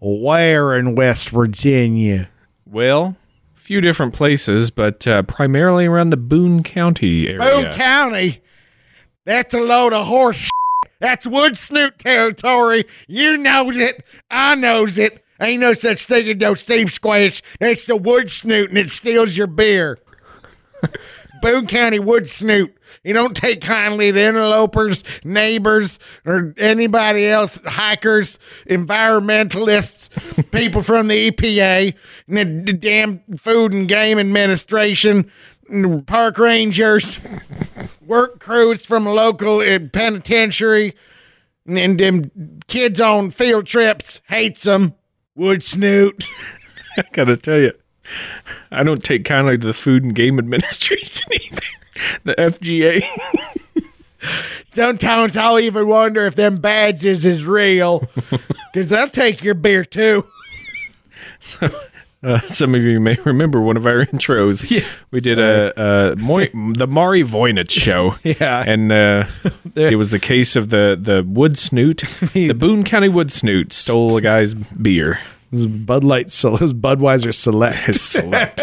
Where 0.00 0.74
in 0.78 0.94
West 0.94 1.28
Virginia? 1.30 2.30
Well, 2.74 3.16
a 3.56 3.60
few 3.60 3.80
different 3.80 4.14
places, 4.14 4.72
but 4.72 5.06
uh, 5.06 5.22
primarily 5.22 5.86
around 5.86 6.10
the 6.10 6.16
Boone 6.16 6.64
County 6.64 7.28
area. 7.28 7.38
Boone 7.38 7.72
County. 7.72 8.42
That's 9.24 9.54
a 9.54 9.60
load 9.60 9.92
of 9.92 10.08
horse. 10.08 10.38
Shit. 10.38 10.50
That's 10.98 11.24
wood 11.24 11.56
snoot 11.56 12.00
territory. 12.00 12.84
You 13.06 13.36
knows 13.36 13.76
it. 13.76 14.04
I 14.28 14.56
knows 14.56 14.98
it. 14.98 15.24
Ain't 15.40 15.60
no 15.60 15.72
such 15.72 16.06
thing 16.06 16.28
as 16.28 16.36
no 16.36 16.54
Steve 16.54 16.90
Squash. 16.90 17.42
It's 17.60 17.86
the 17.86 17.94
wood 17.94 18.28
snoot 18.28 18.70
and 18.70 18.78
it 18.78 18.90
steals 18.90 19.36
your 19.36 19.46
beer. 19.46 20.00
Boone 21.42 21.68
County 21.68 22.00
wood 22.00 22.28
snoot. 22.28 22.74
You 23.04 23.12
don't 23.12 23.36
take 23.36 23.60
kindly 23.60 24.10
to 24.10 24.18
interlopers, 24.18 25.04
neighbors, 25.24 25.98
or 26.24 26.54
anybody 26.56 27.28
else, 27.28 27.60
hikers, 27.66 28.38
environmentalists, 28.66 30.08
people 30.50 30.80
from 30.82 31.08
the 31.08 31.30
EPA, 31.30 31.94
and 32.28 32.36
the, 32.36 32.72
the 32.72 32.72
damn 32.72 33.20
Food 33.36 33.74
and 33.74 33.86
Game 33.86 34.18
Administration, 34.18 35.30
and 35.68 36.06
park 36.06 36.38
rangers, 36.38 37.20
work 38.00 38.40
crews 38.40 38.86
from 38.86 39.06
a 39.06 39.12
local 39.12 39.60
uh, 39.60 39.78
penitentiary, 39.92 40.96
and, 41.66 41.78
and 41.78 42.00
them 42.00 42.60
kids 42.68 43.02
on 43.02 43.30
field 43.30 43.66
trips 43.66 44.22
hates 44.28 44.62
them. 44.62 44.94
Wood 45.34 45.62
snoot. 45.62 46.24
I 46.96 47.02
gotta 47.12 47.36
tell 47.36 47.58
you, 47.58 47.72
I 48.70 48.82
don't 48.82 49.02
take 49.02 49.24
kindly 49.24 49.58
to 49.58 49.66
the 49.66 49.74
Food 49.74 50.04
and 50.04 50.14
Game 50.14 50.38
Administration 50.38 51.28
either. 51.32 51.60
The 52.24 52.34
FGA. 52.34 53.02
Sometimes 54.72 55.36
I'll 55.36 55.58
even 55.60 55.86
wonder 55.88 56.26
if 56.26 56.34
them 56.34 56.56
badges 56.58 57.24
is 57.24 57.44
real, 57.46 58.08
because 58.72 58.88
they'll 58.88 59.08
take 59.08 59.44
your 59.44 59.54
beer 59.54 59.84
too. 59.84 60.26
Uh, 62.22 62.40
some 62.46 62.74
of 62.74 62.80
you 62.82 62.98
may 63.00 63.18
remember 63.26 63.60
one 63.60 63.76
of 63.76 63.86
our 63.86 64.06
intros. 64.06 64.64
Yeah, 64.74 64.84
we 65.10 65.20
did 65.20 65.38
a, 65.38 66.12
a 66.12 66.16
Moi- 66.16 66.48
the 66.74 66.86
Mari 66.86 67.22
Voynich 67.22 67.70
show. 67.70 68.14
Yeah. 68.24 68.64
and 68.66 68.90
uh, 68.90 69.26
it 69.74 69.96
was 69.96 70.10
the 70.10 70.18
case 70.18 70.56
of 70.56 70.70
the 70.70 70.98
the 71.00 71.22
wood 71.22 71.58
snoot. 71.58 72.02
the 72.32 72.52
Boone 72.54 72.82
County 72.82 73.08
wood 73.10 73.30
snoot 73.30 73.72
stole 73.74 74.16
a 74.16 74.20
guy's 74.22 74.54
beer. 74.54 75.20
This 75.50 75.60
is 75.60 75.66
Bud 75.66 76.02
Light, 76.02 76.30
so 76.32 76.52
this 76.52 76.62
is 76.62 76.72
Budweiser 76.74 77.34
Select. 77.34 77.94
Select. 77.94 78.62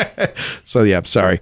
So 0.64 0.82
yeah, 0.84 0.98
I'm 0.98 1.06
sorry. 1.06 1.40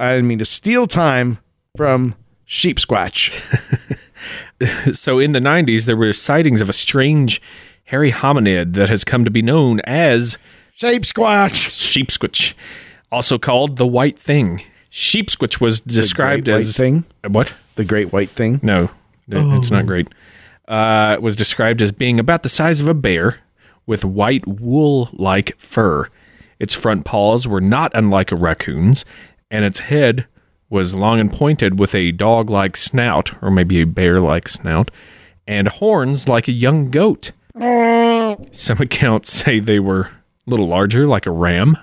I 0.00 0.14
didn't 0.14 0.28
mean 0.28 0.38
to 0.38 0.46
steal 0.46 0.86
time 0.86 1.38
from 1.76 2.14
Sheep 2.46 2.78
Squatch. 2.78 3.38
so 4.96 5.18
in 5.18 5.32
the 5.32 5.40
90s, 5.40 5.84
there 5.84 5.96
were 5.96 6.14
sightings 6.14 6.62
of 6.62 6.70
a 6.70 6.72
strange 6.72 7.42
hairy 7.84 8.10
hominid 8.10 8.72
that 8.74 8.88
has 8.88 9.04
come 9.04 9.26
to 9.26 9.30
be 9.30 9.42
known 9.42 9.80
as 9.80 10.38
Sheep 10.74 11.02
Squatch. 11.02 11.68
sheepsquitch, 11.68 12.54
also 13.12 13.38
called 13.38 13.76
the 13.76 13.86
white 13.86 14.18
thing. 14.18 14.62
Sheepsquitch 14.90 15.60
was 15.60 15.80
described 15.80 16.48
as 16.48 16.74
thing. 16.76 17.04
what? 17.28 17.52
The 17.74 17.84
Great 17.84 18.10
White 18.10 18.30
Thing. 18.30 18.58
No, 18.62 18.86
th- 19.30 19.58
it's 19.58 19.70
not 19.70 19.84
great. 19.84 20.08
Uh, 20.66 21.12
it 21.14 21.22
was 21.22 21.36
described 21.36 21.82
as 21.82 21.92
being 21.92 22.18
about 22.18 22.42
the 22.42 22.48
size 22.48 22.80
of 22.80 22.88
a 22.88 22.94
bear 22.94 23.38
with 23.86 24.04
white 24.04 24.46
wool-like 24.46 25.58
fur. 25.58 26.08
Its 26.58 26.74
front 26.74 27.04
paws 27.04 27.48
were 27.48 27.60
not 27.60 27.90
unlike 27.94 28.32
a 28.32 28.36
raccoon's, 28.36 29.04
and 29.50 29.64
its 29.64 29.80
head 29.80 30.26
was 30.68 30.94
long 30.94 31.18
and 31.18 31.32
pointed 31.32 31.78
with 31.78 31.94
a 31.94 32.12
dog-like 32.12 32.76
snout, 32.76 33.32
or 33.42 33.50
maybe 33.50 33.80
a 33.80 33.86
bear-like 33.86 34.48
snout, 34.48 34.90
and 35.46 35.68
horns 35.68 36.28
like 36.28 36.46
a 36.46 36.52
young 36.52 36.90
goat. 36.90 37.32
Some 38.52 38.78
accounts 38.78 39.32
say 39.32 39.58
they 39.58 39.80
were 39.80 40.02
a 40.02 40.10
little 40.46 40.68
larger, 40.68 41.08
like 41.08 41.26
a 41.26 41.32
ram, 41.32 41.76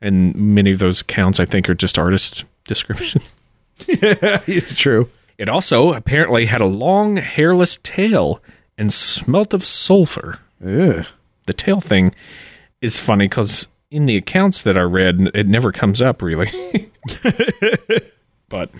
and 0.00 0.34
many 0.34 0.70
of 0.72 0.78
those 0.78 1.00
accounts, 1.00 1.40
I 1.40 1.44
think, 1.44 1.68
are 1.68 1.74
just 1.74 1.98
artist 1.98 2.44
descriptions. 2.64 3.32
it's 3.88 4.76
true. 4.76 5.10
It 5.36 5.48
also 5.48 5.92
apparently 5.92 6.46
had 6.46 6.60
a 6.60 6.66
long, 6.66 7.16
hairless 7.16 7.78
tail 7.82 8.40
and 8.78 8.92
smelt 8.92 9.52
of 9.52 9.64
sulfur. 9.64 10.38
Ugh. 10.64 11.04
The 11.46 11.52
tail 11.52 11.80
thing 11.80 12.14
is 12.80 13.00
funny 13.00 13.26
because 13.26 13.66
in 13.90 14.06
the 14.06 14.16
accounts 14.16 14.62
that 14.62 14.76
I 14.76 14.82
read, 14.82 15.30
it 15.34 15.48
never 15.48 15.72
comes 15.72 16.02
up 16.02 16.22
really. 16.22 16.50
but 18.48 18.70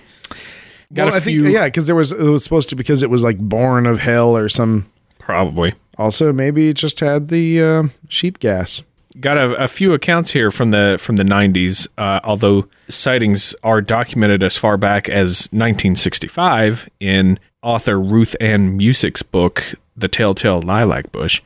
got 0.92 1.06
well, 1.06 1.14
a 1.14 1.16
I 1.16 1.20
think 1.20 1.40
few, 1.40 1.46
yeah, 1.46 1.66
because 1.66 1.86
there 1.86 1.96
was 1.96 2.12
it 2.12 2.22
was 2.22 2.44
supposed 2.44 2.68
to 2.70 2.76
because 2.76 3.02
it 3.02 3.10
was 3.10 3.22
like 3.22 3.38
born 3.38 3.86
of 3.86 4.00
hell 4.00 4.36
or 4.36 4.48
some. 4.48 4.90
probably. 5.18 5.74
Also, 5.96 6.32
maybe 6.32 6.68
it 6.68 6.74
just 6.74 6.98
had 7.00 7.28
the 7.28 7.62
uh, 7.62 7.82
sheep 8.08 8.40
gas. 8.40 8.82
Got 9.20 9.36
a, 9.36 9.54
a 9.54 9.68
few 9.68 9.92
accounts 9.92 10.32
here 10.32 10.50
from 10.50 10.72
the 10.72 10.96
from 11.00 11.16
the 11.16 11.22
90s, 11.22 11.86
uh, 11.98 12.18
although 12.24 12.66
sightings 12.88 13.54
are 13.62 13.80
documented 13.80 14.42
as 14.42 14.58
far 14.58 14.76
back 14.76 15.08
as 15.08 15.48
1965 15.52 16.88
in 16.98 17.38
author 17.62 18.00
Ruth 18.00 18.34
Ann 18.40 18.76
Musick's 18.76 19.22
book, 19.22 19.62
The 19.96 20.08
Telltale 20.08 20.62
Lilac 20.62 21.12
Bush. 21.12 21.40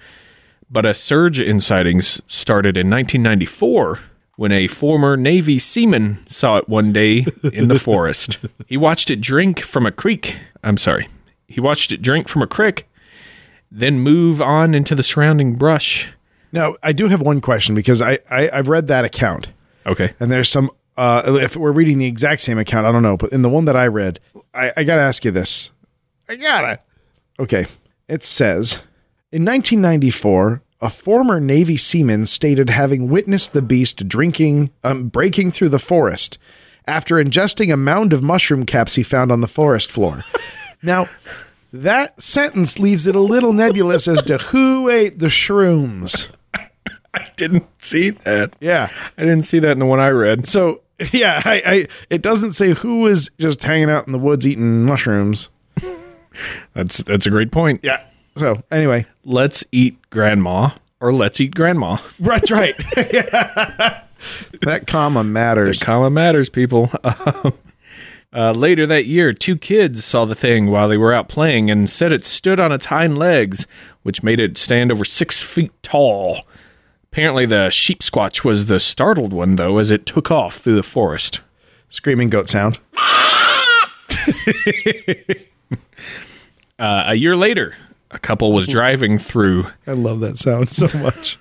But 0.71 0.85
a 0.87 0.93
surge 0.95 1.41
in 1.41 1.61
sightings 1.61 2.21
started 2.27 2.77
in 2.77 2.91
1994 2.91 4.01
when 4.37 4.53
a 4.53 4.67
former 4.69 5.17
Navy 5.17 5.59
seaman 5.59 6.19
saw 6.27 6.59
it 6.59 6.69
one 6.69 6.93
day 6.93 7.27
in 7.53 7.69
the 7.69 7.79
forest. 7.79 8.39
He 8.67 8.77
watched 8.77 9.11
it 9.11 9.21
drink 9.21 9.61
from 9.61 9.87
a 9.87 9.91
creek. 9.93 10.37
I'm 10.63 10.77
sorry. 10.77 11.09
He 11.47 11.61
watched 11.61 11.91
it 11.93 12.03
drink 12.03 12.29
from 12.29 12.43
a 12.43 12.47
creek, 12.47 12.87
then 13.73 13.99
move 14.01 14.43
on 14.43 14.75
into 14.75 14.95
the 14.95 15.03
surrounding 15.03 15.55
brush. 15.55 16.13
Now, 16.53 16.77
I 16.83 16.93
do 16.93 17.09
have 17.09 17.21
one 17.23 17.41
question 17.41 17.75
because 17.75 18.01
I, 18.03 18.19
I 18.31 18.51
I've 18.53 18.69
read 18.69 18.87
that 18.89 19.05
account, 19.05 19.49
Okay. 19.87 20.13
and 20.21 20.31
there's 20.31 20.51
some. 20.51 20.71
Uh, 20.97 21.39
if 21.41 21.57
we're 21.57 21.73
reading 21.73 21.99
the 21.99 22.07
exact 22.07 22.41
same 22.43 22.59
account, 22.59 22.87
I 22.87 22.93
don't 22.93 23.03
know, 23.03 23.17
but 23.17 23.33
in 23.33 23.43
the 23.43 23.49
one 23.49 23.65
that 23.67 23.77
I 23.77 23.87
read, 23.87 24.19
I, 24.53 24.73
I 24.77 24.85
gotta 24.85 25.01
ask 25.03 25.25
you 25.25 25.31
this. 25.31 25.71
I 26.29 26.37
gotta. 26.37 26.81
Okay, 27.39 27.67
it 28.09 28.25
says 28.25 28.81
in 29.31 29.45
1994, 29.45 30.63
a 30.81 30.91
former 30.91 31.41
Navy 31.41 31.77
seaman 31.77 32.25
stated 32.25 32.71
having 32.71 33.09
witnessed 33.09 33.53
the 33.53 33.63
beast 33.63 34.09
drinking, 34.09 34.71
um, 34.85 35.09
breaking 35.09 35.51
through 35.51 35.69
the 35.69 35.79
forest 35.79 36.39
after 36.87 37.17
ingesting 37.17 37.73
a 37.73 37.77
mound 37.77 38.13
of 38.13 38.23
mushroom 38.23 38.65
caps 38.65 38.95
he 38.95 39.03
found 39.03 39.31
on 39.31 39.43
the 39.43 39.49
forest 39.49 39.93
floor. 39.93 40.25
now, 40.83 41.07
that 41.73 42.21
sentence 42.23 42.79
leaves 42.79 43.07
it 43.07 43.15
a 43.15 43.21
little 43.21 43.53
nebulous 43.53 44.09
as 44.09 44.23
to 44.23 44.39
who 44.39 44.89
ate 44.89 45.19
the 45.19 45.27
shrooms. 45.27 46.31
I 46.55 47.27
didn't 47.37 47.67
see 47.79 48.11
that. 48.11 48.55
Yeah. 48.61 48.89
I 49.19 49.23
didn't 49.23 49.43
see 49.43 49.59
that 49.59 49.73
in 49.73 49.79
the 49.79 49.87
one 49.87 50.01
I 50.01 50.09
read. 50.09 50.47
So 50.47 50.81
yeah, 51.13 51.43
I, 51.45 51.63
I 51.67 51.89
it 52.09 52.23
doesn't 52.23 52.53
say 52.53 52.73
who 52.73 53.01
was 53.01 53.31
just 53.39 53.63
hanging 53.63 53.91
out 53.91 54.07
in 54.07 54.13
the 54.13 54.19
woods 54.19 54.47
eating 54.47 54.85
mushrooms. 54.85 55.51
That's 56.73 56.99
that's 56.99 57.27
a 57.27 57.31
great 57.31 57.51
point. 57.51 57.81
Yeah. 57.83 58.03
So 58.39 58.63
anyway, 58.71 59.07
Let's 59.25 59.65
eat 59.73 59.99
grandma 60.11 60.71
or 61.01 61.13
let's 61.13 61.41
eat 61.41 61.55
grandma. 61.55 61.99
that's 62.19 62.51
right. 62.51 62.77
that 64.63 64.85
comma 64.87 65.23
matters. 65.25 65.83
Comma 65.83 66.11
matters, 66.11 66.49
people. 66.49 66.91
Um, 67.05 67.53
uh, 68.31 68.53
later 68.53 68.85
that 68.87 69.07
year, 69.07 69.33
two 69.33 69.57
kids 69.57 70.05
saw 70.05 70.27
the 70.27 70.35
thing 70.35 70.67
while 70.67 70.87
they 70.87 70.99
were 70.99 71.15
out 71.15 71.31
playing 71.31 71.71
and 71.71 71.89
said 71.89 72.13
it 72.13 72.27
stood 72.27 72.61
on 72.61 72.73
its 72.73 72.85
hind 72.87 73.17
legs, 73.17 73.67
which 74.03 74.23
made 74.23 74.39
it 74.39 74.59
stand 74.59 74.93
over 74.93 75.03
six 75.03 75.41
feet 75.41 75.73
tall. 75.83 76.43
Apparently, 77.11 77.47
the 77.47 77.71
sheep 77.71 78.01
squatch 78.01 78.45
was 78.45 78.67
the 78.67 78.81
startled 78.81 79.33
one, 79.33 79.57
though, 79.57 79.79
as 79.79 79.91
it 79.91 80.05
took 80.05 80.31
off 80.31 80.59
through 80.59 80.75
the 80.75 80.83
forest. 80.83 81.41
Screaming 81.89 82.29
goat 82.29 82.51
sound. 82.51 82.79
Uh, 86.79 87.05
a 87.07 87.15
year 87.15 87.35
later, 87.35 87.75
a 88.11 88.19
couple 88.19 88.53
was 88.53 88.67
driving 88.67 89.19
through 89.19 89.65
I 89.87 89.93
love 89.93 90.21
that 90.21 90.39
sound 90.39 90.71
so 90.71 90.87
much. 91.03 91.39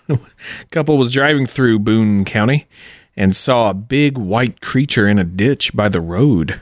couple 0.71 0.97
was 0.97 1.11
driving 1.13 1.45
through 1.45 1.79
Boone 1.79 2.25
County 2.25 2.67
and 3.15 3.35
saw 3.35 3.69
a 3.69 3.73
big 3.73 4.17
white 4.17 4.61
creature 4.61 5.07
in 5.07 5.19
a 5.19 5.23
ditch 5.23 5.75
by 5.75 5.89
the 5.89 6.01
road. 6.01 6.61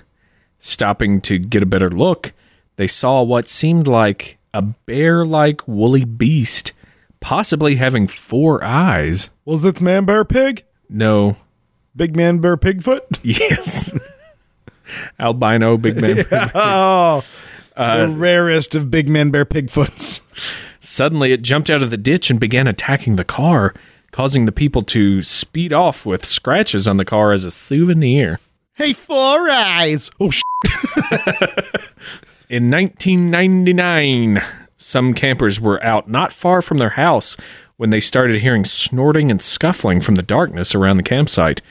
Stopping 0.60 1.22
to 1.22 1.38
get 1.38 1.62
a 1.62 1.68
better 1.68 1.90
look, 1.92 2.34
they 2.78 2.88
saw 2.88 3.22
what 3.22 3.48
seemed 3.48 3.88
like 3.88 4.38
a 4.54 4.62
bear 4.62 5.26
like 5.26 5.68
woolly 5.68 6.06
beast, 6.06 6.72
possibly 7.20 7.76
having 7.76 8.08
four 8.08 8.64
eyes. 8.64 9.30
Was 9.44 9.64
it 9.66 9.82
man 9.82 10.06
bear 10.06 10.26
pig? 10.26 10.64
No, 10.90 11.36
Big 11.96 12.16
man 12.16 12.40
bear 12.40 12.58
pigfoot? 12.58 13.02
yes. 13.24 13.98
Albino 15.20 15.78
big 15.78 15.98
man. 15.98 16.26
Oh, 16.54 17.24
Uh, 17.76 18.08
the 18.08 18.16
rarest 18.18 18.76
of 18.76 18.90
big 18.92 19.10
man 19.10 19.32
bear 19.32 19.46
pigfoots. 19.46 20.22
Suddenly, 20.80 21.32
it 21.32 21.42
jumped 21.42 21.70
out 21.70 21.82
of 21.82 21.90
the 21.92 21.98
ditch 21.98 22.30
and 22.30 22.40
began 22.40 22.68
attacking 22.68 23.16
the 23.16 23.24
car, 23.24 23.74
causing 24.12 24.46
the 24.46 24.52
people 24.52 24.84
to 24.84 25.22
speed 25.22 25.74
off 25.74 26.06
with 26.06 26.24
scratches 26.26 26.88
on 26.88 26.98
the 26.98 27.06
car 27.06 27.32
as 27.32 27.44
a 27.44 27.52
souvenir. 27.52 28.40
Hey, 28.74 28.94
four 28.94 29.50
eyes. 29.50 30.12
Oh, 30.20 30.30
sh- 30.30 30.42
In 32.50 32.70
1999, 32.70 34.42
some 34.78 35.14
campers 35.14 35.60
were 35.60 35.84
out 35.84 36.10
not 36.10 36.32
far 36.32 36.62
from 36.62 36.78
their 36.78 36.90
house 36.92 37.36
when 37.78 37.90
they 37.90 38.00
started 38.00 38.42
hearing 38.42 38.64
snorting 38.64 39.32
and 39.32 39.42
scuffling 39.42 40.00
from 40.02 40.16
the 40.16 40.22
darkness 40.22 40.76
around 40.76 40.98
the 40.98 41.04
campsite. 41.04 41.62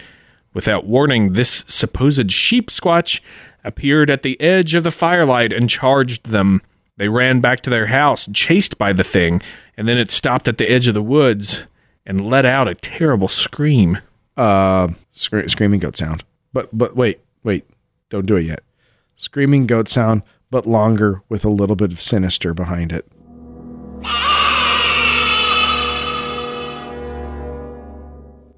Without 0.52 0.86
warning, 0.86 1.32
this 1.34 1.64
supposed 1.66 2.30
sheep 2.32 2.70
squatch 2.70 3.20
appeared 3.64 4.10
at 4.10 4.22
the 4.22 4.40
edge 4.40 4.74
of 4.74 4.84
the 4.84 4.90
firelight 4.90 5.52
and 5.52 5.68
charged 5.70 6.26
them. 6.26 6.60
They 6.96 7.08
ran 7.08 7.40
back 7.40 7.60
to 7.62 7.70
their 7.70 7.86
house, 7.86 8.28
chased 8.32 8.78
by 8.78 8.92
the 8.92 9.02
thing, 9.04 9.42
and 9.76 9.88
then 9.88 9.98
it 9.98 10.10
stopped 10.10 10.46
at 10.48 10.58
the 10.58 10.70
edge 10.70 10.86
of 10.86 10.94
the 10.94 11.02
woods 11.02 11.64
and 12.06 12.28
let 12.28 12.44
out 12.46 12.68
a 12.68 12.74
terrible 12.74 13.28
scream. 13.28 13.98
uh, 14.36 14.88
scre- 15.10 15.46
screaming 15.48 15.80
goat 15.80 15.96
sound. 15.96 16.22
But 16.52 16.68
but 16.76 16.94
wait, 16.96 17.20
wait, 17.42 17.64
don't 18.10 18.26
do 18.26 18.36
it 18.36 18.42
yet. 18.44 18.60
Screaming 19.16 19.66
goat 19.66 19.88
sound, 19.88 20.22
but 20.50 20.66
longer 20.66 21.22
with 21.28 21.44
a 21.44 21.48
little 21.48 21.76
bit 21.76 21.92
of 21.92 22.00
sinister 22.00 22.52
behind 22.54 22.92
it. 22.92 23.06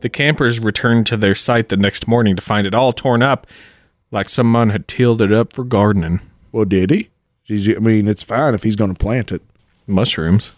The 0.00 0.08
campers 0.10 0.60
returned 0.60 1.06
to 1.06 1.16
their 1.16 1.34
site 1.34 1.68
the 1.68 1.76
next 1.76 2.06
morning 2.06 2.36
to 2.36 2.42
find 2.42 2.66
it 2.66 2.74
all 2.74 2.92
torn 2.92 3.22
up, 3.22 3.46
like 4.10 4.28
someone 4.28 4.70
had 4.70 4.88
tilled 4.88 5.20
it 5.22 5.32
up 5.32 5.52
for 5.52 5.64
gardening. 5.64 6.20
Well, 6.52 6.64
did 6.64 6.90
he? 6.90 7.08
I 7.48 7.78
mean, 7.78 8.08
it's 8.08 8.22
fine 8.22 8.54
if 8.54 8.62
he's 8.62 8.76
going 8.76 8.92
to 8.92 8.98
plant 8.98 9.30
it. 9.32 9.42
Mushrooms. 9.86 10.52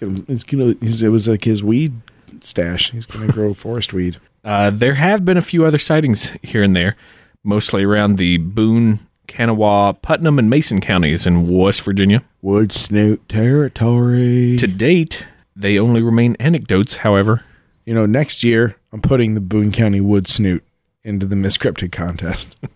It's 0.00 0.44
gonna, 0.44 0.74
he's- 0.80 1.02
it 1.02 1.08
was 1.08 1.28
like 1.28 1.44
his 1.44 1.62
weed 1.62 1.92
stash. 2.40 2.90
He's 2.90 3.06
going 3.06 3.26
to 3.26 3.32
grow 3.32 3.54
forest 3.54 3.92
weed. 3.92 4.18
Uh, 4.44 4.70
there 4.70 4.94
have 4.94 5.24
been 5.24 5.36
a 5.36 5.42
few 5.42 5.64
other 5.64 5.78
sightings 5.78 6.30
here 6.42 6.62
and 6.62 6.76
there, 6.76 6.96
mostly 7.42 7.82
around 7.82 8.16
the 8.16 8.36
Boone, 8.38 9.00
Kanawha, 9.26 9.94
Putnam, 10.00 10.38
and 10.38 10.48
Mason 10.48 10.80
counties 10.80 11.26
in 11.26 11.48
West 11.48 11.82
Virginia. 11.82 12.22
Wood 12.42 12.70
snoot 12.72 13.28
territory. 13.28 14.56
To 14.58 14.66
date, 14.68 15.26
they 15.56 15.78
only 15.78 16.00
remain 16.02 16.36
anecdotes, 16.38 16.96
however. 16.96 17.42
You 17.84 17.94
know, 17.94 18.06
next 18.06 18.44
year 18.44 18.76
I'm 18.92 19.00
putting 19.02 19.34
the 19.34 19.40
Boone 19.40 19.72
County 19.72 20.00
wood 20.00 20.28
snoot 20.28 20.62
into 21.06 21.24
the 21.24 21.36
Miss 21.36 21.56
Cryptid 21.56 21.92
contest. 21.92 22.56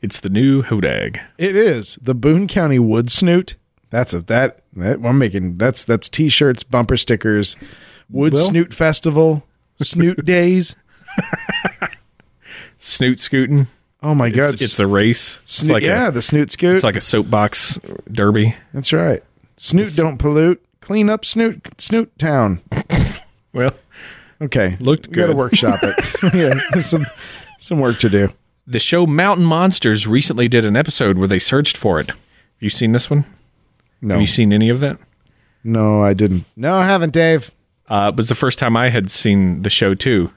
It's 0.00 0.20
the 0.20 0.28
new 0.30 0.62
Hodag. 0.62 1.20
It 1.36 1.56
is 1.56 1.98
the 2.00 2.14
Boone 2.14 2.46
County 2.46 2.78
Wood 2.78 3.10
Snoot. 3.10 3.56
That's 3.90 4.14
a 4.14 4.20
that 4.22 4.60
that 4.74 5.04
I'm 5.04 5.18
making. 5.18 5.58
That's 5.58 5.84
that's 5.84 6.08
t-shirts, 6.08 6.62
bumper 6.62 6.96
stickers, 6.96 7.56
Wood 8.08 8.34
Well- 8.34 8.44
Snoot 8.46 8.72
Festival, 8.72 9.42
Snoot 9.82 10.24
Days. 10.24 10.76
Snoot 12.78 13.18
scooting. 13.18 13.66
Oh 14.02 14.14
my 14.14 14.30
god! 14.30 14.52
It's, 14.54 14.62
it's 14.62 14.76
the 14.76 14.86
race. 14.86 15.40
It's 15.42 15.54
Snoot, 15.54 15.72
like 15.72 15.82
yeah, 15.82 16.08
a, 16.08 16.12
the 16.12 16.22
Snoot 16.22 16.52
Scoot. 16.52 16.76
it's 16.76 16.84
like 16.84 16.96
a 16.96 17.00
soapbox 17.00 17.80
derby. 18.10 18.54
that's 18.72 18.92
right. 18.92 19.22
Snoot 19.56 19.94
don't 19.96 20.18
pollute. 20.18 20.64
Clean 20.80 21.10
up 21.10 21.24
Snoot 21.24 21.68
Snoot 21.78 22.16
Town. 22.18 22.60
Well, 23.52 23.72
Okay, 24.40 24.76
Looked 24.80 25.08
we 25.08 25.14
got 25.14 25.26
to 25.26 25.32
workshop 25.34 25.80
it. 25.82 26.14
yeah, 26.34 26.80
some 26.80 27.06
some 27.58 27.80
work 27.80 27.98
to 27.98 28.08
do. 28.08 28.28
the 28.66 28.78
show 28.78 29.06
Mountain 29.06 29.44
Monsters 29.44 30.06
recently 30.06 30.46
did 30.48 30.64
an 30.64 30.76
episode 30.76 31.18
where 31.18 31.26
they 31.28 31.38
searched 31.40 31.76
for 31.76 31.98
it. 32.00 32.08
Have 32.08 32.16
you 32.60 32.70
seen 32.70 32.92
this 32.92 33.10
one? 33.10 33.24
No, 34.00 34.14
Have 34.14 34.20
you 34.20 34.26
seen 34.28 34.52
any 34.52 34.68
of 34.68 34.80
that? 34.80 34.98
no, 35.64 36.02
I 36.02 36.14
didn't. 36.14 36.44
No, 36.56 36.76
I 36.76 36.86
haven't, 36.86 37.12
Dave. 37.12 37.50
Uh, 37.88 38.10
it 38.12 38.16
was 38.16 38.28
the 38.28 38.34
first 38.36 38.58
time 38.60 38.76
I 38.76 38.90
had 38.90 39.10
seen 39.10 39.62
the 39.62 39.70
show 39.70 39.94
too. 39.94 40.32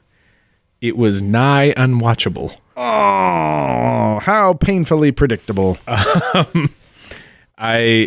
It 0.81 0.97
was 0.97 1.21
nigh 1.21 1.73
unwatchable. 1.77 2.57
Oh, 2.75 4.19
how 4.23 4.53
painfully 4.53 5.11
predictable. 5.11 5.77
I 5.87 6.67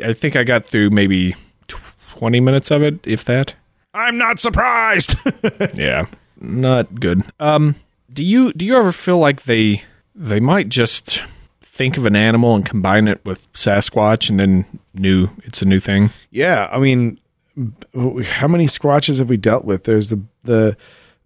I 0.04 0.12
think 0.14 0.34
I 0.36 0.42
got 0.44 0.64
through 0.64 0.90
maybe 0.90 1.36
twenty 1.68 2.40
minutes 2.40 2.70
of 2.72 2.82
it, 2.82 2.98
if 3.06 3.24
that. 3.24 3.54
I'm 3.94 4.18
not 4.18 4.40
surprised. 4.40 5.16
Yeah, 5.74 6.06
not 6.40 7.00
good. 7.00 7.22
Um, 7.40 7.76
do 8.12 8.22
you 8.22 8.52
do 8.52 8.64
you 8.64 8.76
ever 8.76 8.92
feel 8.92 9.18
like 9.18 9.44
they 9.44 9.82
they 10.14 10.40
might 10.40 10.68
just 10.68 11.24
think 11.62 11.96
of 11.96 12.06
an 12.06 12.14
animal 12.16 12.54
and 12.54 12.64
combine 12.66 13.08
it 13.08 13.24
with 13.24 13.50
Sasquatch 13.52 14.28
and 14.30 14.38
then 14.38 14.64
new 14.94 15.28
it's 15.44 15.62
a 15.62 15.64
new 15.64 15.80
thing? 15.80 16.10
Yeah, 16.30 16.68
I 16.70 16.78
mean, 16.78 17.18
how 18.24 18.48
many 18.48 18.66
squatches 18.66 19.18
have 19.18 19.28
we 19.28 19.36
dealt 19.36 19.64
with? 19.64 19.84
There's 19.84 20.10
the 20.10 20.20
the 20.42 20.76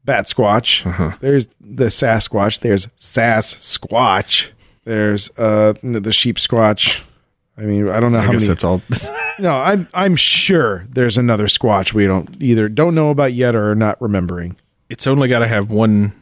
bat 0.04 0.26
squatch. 0.26 1.18
There's 1.20 1.48
the 1.60 1.86
Sasquatch. 1.86 2.60
There's 2.60 2.88
Sass 2.96 3.54
Squatch. 3.54 4.50
There's 4.84 5.30
uh 5.38 5.74
the 5.82 6.12
sheep 6.12 6.36
squatch. 6.36 7.02
I 7.58 7.62
mean, 7.62 7.88
I 7.88 7.98
don't 8.00 8.12
know 8.12 8.20
I 8.20 8.22
how 8.22 8.32
guess 8.32 8.42
many. 8.42 8.48
that's 8.48 8.64
all. 8.64 8.80
No, 9.40 9.54
I'm 9.54 9.86
I'm 9.94 10.16
sure 10.16 10.84
there's 10.90 11.16
another 11.16 11.46
squatch 11.46 11.92
we 11.92 12.06
don't 12.06 12.28
either 12.42 12.68
don't 12.68 12.94
know 12.96 13.10
about 13.10 13.34
yet 13.34 13.54
or 13.54 13.70
are 13.70 13.74
not 13.76 14.00
remembering. 14.02 14.56
it's 14.88 15.06
only 15.06 15.28
got 15.28 15.40
to 15.40 15.46
have 15.48 15.70
one 15.70 16.12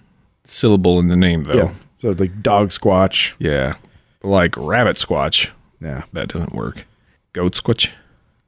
syllable 0.45 0.99
in 0.99 1.09
the 1.09 1.17
name, 1.17 1.45
though. 1.45 1.55
Yeah, 1.55 1.73
so 1.99 2.11
like 2.11 2.43
dog 2.43 2.69
squatch. 2.71 3.33
Yeah. 3.39 3.77
Like 4.23 4.55
rabbit 4.57 4.97
squatch. 4.97 5.51
Yeah. 5.81 6.03
That 6.13 6.29
doesn't 6.29 6.55
work. 6.55 6.85
Goat 7.33 7.55
squitch. 7.55 7.91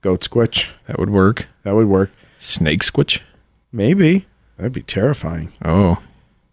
Goat 0.02 0.20
squitch. 0.20 0.68
That 0.86 0.98
would 0.98 1.10
work. 1.10 1.46
That 1.62 1.74
would 1.74 1.88
work. 1.88 2.10
Snake 2.38 2.82
squitch. 2.82 3.20
Maybe. 3.72 4.26
That'd 4.56 4.72
be 4.72 4.82
terrifying. 4.82 5.52
Oh, 5.64 6.02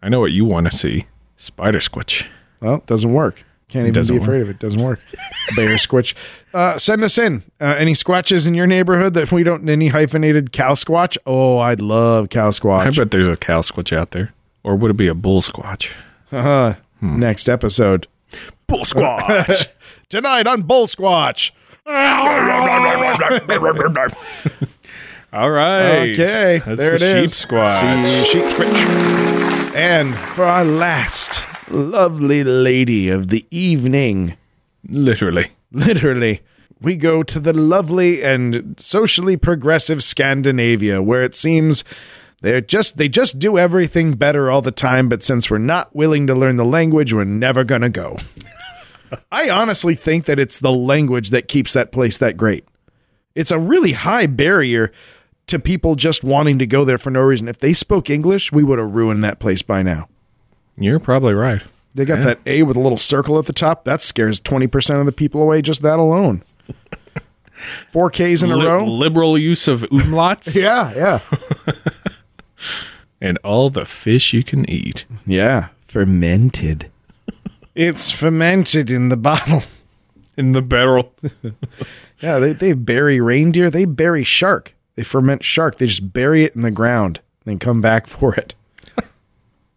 I 0.01 0.09
know 0.09 0.19
what 0.21 0.31
you 0.31 0.45
want 0.45 0.69
to 0.71 0.77
see. 0.77 1.05
Spider 1.37 1.79
squitch. 1.79 2.25
Well, 2.61 2.75
it 2.75 2.85
doesn't 2.85 3.13
work. 3.13 3.43
Can't 3.67 3.87
even 3.87 4.07
be 4.07 4.17
afraid 4.17 4.41
of 4.41 4.49
it. 4.49 4.59
Doesn't 4.59 4.81
work. 4.81 4.99
Bear 5.55 5.69
squitch. 5.71 6.13
Uh, 6.53 6.77
send 6.77 7.03
us 7.03 7.17
in. 7.17 7.43
Uh, 7.59 7.75
any 7.77 7.93
squatches 7.93 8.47
in 8.47 8.53
your 8.53 8.67
neighborhood 8.67 9.13
that 9.15 9.31
we 9.31 9.43
don't, 9.43 9.67
any 9.67 9.87
hyphenated 9.87 10.51
cow 10.51 10.73
squatch? 10.73 11.17
Oh, 11.25 11.57
I'd 11.57 11.81
love 11.81 12.29
cow 12.29 12.51
squatch. 12.51 12.85
I 12.85 12.89
bet 12.91 13.11
there's 13.11 13.27
a 13.27 13.35
cow 13.35 13.61
squatch 13.61 13.95
out 13.95 14.11
there. 14.11 14.33
Or 14.63 14.75
would 14.75 14.91
it 14.91 14.97
be 14.97 15.07
a 15.07 15.15
bull 15.15 15.41
squatch? 15.41 15.91
Uh, 16.31 16.75
Next 17.01 17.49
episode. 17.49 18.07
Bull 18.67 18.79
squatch. 18.85 19.67
Tonight 20.09 20.47
on 20.47 20.61
Bull 20.63 20.85
Squatch. 20.87 21.51
All 21.87 21.93
right. 25.51 26.09
Okay, 26.11 26.61
That's 26.65 26.77
there 26.79 26.97
the 26.97 27.11
it 27.17 27.17
is. 27.23 27.37
Sheep 27.39 27.49
squatch. 27.49 28.23
See, 28.25 28.39
sheep 28.39 28.45
squitch. 28.45 29.75
And 29.75 30.15
for 30.15 30.43
our 30.45 30.63
last 30.63 31.45
lovely 31.69 32.43
lady 32.43 33.09
of 33.09 33.29
the 33.29 33.45
evening, 33.51 34.35
Literally. 34.87 35.51
literally, 35.71 36.41
we 36.81 36.95
go 36.95 37.23
to 37.23 37.39
the 37.39 37.53
lovely 37.53 38.23
and 38.23 38.75
socially 38.79 39.37
progressive 39.37 40.03
Scandinavia, 40.03 41.01
where 41.01 41.23
it 41.23 41.35
seems 41.35 41.83
they're 42.41 42.61
just 42.61 42.97
they 42.97 43.09
just 43.09 43.39
do 43.39 43.57
everything 43.57 44.13
better 44.13 44.51
all 44.51 44.61
the 44.61 44.71
time. 44.71 45.09
But 45.09 45.23
since 45.23 45.49
we're 45.49 45.57
not 45.57 45.95
willing 45.95 46.27
to 46.27 46.35
learn 46.35 46.57
the 46.57 46.65
language, 46.65 47.13
we're 47.13 47.23
never 47.23 47.63
gonna 47.63 47.89
go. 47.89 48.17
I 49.31 49.49
honestly 49.49 49.95
think 49.95 50.25
that 50.25 50.39
it's 50.39 50.59
the 50.59 50.71
language 50.71 51.29
that 51.29 51.47
keeps 51.47 51.73
that 51.73 51.91
place 51.91 52.17
that 52.17 52.37
great. 52.37 52.65
It's 53.33 53.51
a 53.51 53.59
really 53.59 53.93
high 53.93 54.27
barrier 54.27 54.91
to 55.47 55.59
people 55.59 55.95
just 55.95 56.23
wanting 56.23 56.59
to 56.59 56.65
go 56.67 56.85
there 56.85 56.97
for 56.97 57.11
no 57.11 57.21
reason. 57.21 57.47
If 57.47 57.59
they 57.59 57.73
spoke 57.73 58.09
English, 58.09 58.51
we 58.51 58.63
would 58.63 58.79
have 58.79 58.93
ruined 58.95 59.23
that 59.23 59.39
place 59.39 59.61
by 59.61 59.83
now. 59.83 60.07
You're 60.77 60.99
probably 60.99 61.33
right. 61.33 61.61
They 61.93 62.03
got 62.05 62.21
that 62.23 62.39
A 62.45 62.63
with 62.63 62.75
a 62.75 62.79
little 62.81 62.97
circle 62.97 63.39
at 63.39 63.45
the 63.45 63.53
top. 63.53 63.85
That 63.85 64.01
scares 64.01 64.41
20% 64.41 64.99
of 64.99 65.05
the 65.05 65.11
people 65.13 65.41
away 65.41 65.61
just 65.61 65.81
that 65.83 65.97
alone. 65.99 66.43
Four 67.89 68.09
Ks 68.09 68.43
in 68.43 68.51
a 68.51 68.57
Li- 68.57 68.65
row. 68.65 68.85
liberal 68.85 69.37
use 69.37 69.67
of 69.69 69.81
umlauts 69.83 70.55
Yeah, 70.61 70.93
yeah. 70.93 71.73
and 73.21 73.37
all 73.43 73.69
the 73.69 73.85
fish 73.85 74.33
you 74.33 74.43
can 74.43 74.69
eat. 74.69 75.05
Yeah. 75.25 75.69
Fermented. 75.87 76.91
it's 77.73 78.11
fermented 78.11 78.91
in 78.91 79.07
the 79.09 79.15
bottle. 79.17 79.63
In 80.35 80.51
the 80.51 80.61
barrel. 80.61 81.13
Yeah, 82.19 82.39
they, 82.39 82.51
they 82.51 82.73
bury 82.73 83.21
reindeer. 83.21 83.69
They 83.69 83.85
bury 83.85 84.25
shark. 84.25 84.73
They 84.95 85.03
ferment 85.03 85.43
shark. 85.45 85.77
They 85.77 85.85
just 85.87 86.11
bury 86.11 86.43
it 86.43 86.55
in 86.55 86.61
the 86.61 86.71
ground, 86.71 87.21
then 87.45 87.57
come 87.57 87.79
back 87.79 88.07
for 88.07 88.35
it. 88.35 88.53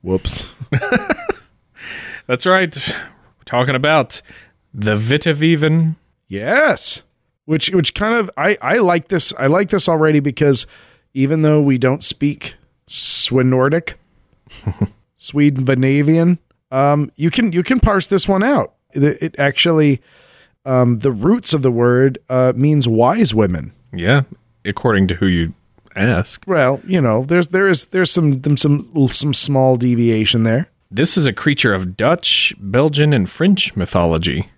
Whoops. 0.09 0.51
That's 2.27 2.47
right. 2.47 2.75
We're 2.75 3.45
talking 3.45 3.75
about 3.75 4.23
the 4.73 4.93
Witte 4.93 5.37
Wieven. 5.37 5.97
Yes. 6.29 7.05
Which 7.45 7.69
which 7.73 7.93
kind 7.93 8.15
of 8.15 8.31
I 8.39 8.57
I 8.63 8.79
like 8.79 9.09
this. 9.09 9.35
I 9.39 9.49
like 9.49 9.69
this 9.69 9.87
already 9.87 10.21
because 10.21 10.67
even 11.13 11.43
though 11.43 11.61
we 11.61 11.77
don't 11.77 12.03
speak 12.03 12.55
Swenordic, 12.87 13.97
Sweden 15.15 16.39
um 16.71 17.13
you 17.17 17.31
can 17.31 17.53
you 17.53 17.63
can 17.63 17.79
parse 17.79 18.07
this 18.07 18.27
one 18.27 18.43
out. 18.43 18.77
It, 18.93 19.23
it 19.23 19.39
actually 19.39 20.01
um 20.65 21.01
the 21.01 21.13
roots 21.13 21.53
of 21.53 21.61
the 21.61 21.71
word 21.71 22.17
uh 22.31 22.55
means 22.57 22.89
wise 22.89 23.35
women. 23.35 23.75
Yeah, 23.93 24.23
according 24.65 25.09
to 25.09 25.17
who 25.17 25.27
you 25.27 25.53
ask. 26.03 26.43
Well, 26.47 26.81
you 26.87 27.01
know, 27.01 27.25
there's 27.25 27.49
there 27.49 27.69
is 27.69 27.87
there's 27.87 28.11
some 28.11 28.43
some 28.57 29.09
some, 29.09 29.35
small 29.35 29.77
deviation 29.77 30.43
there. 30.43 30.69
This 30.91 31.17
is 31.17 31.27
a 31.27 31.33
creature 31.33 31.75
of 31.75 31.97
Dutch, 31.97 32.55
Belgian, 32.59 33.13
and 33.13 33.29
French 33.29 33.77
mythology. 33.77 34.51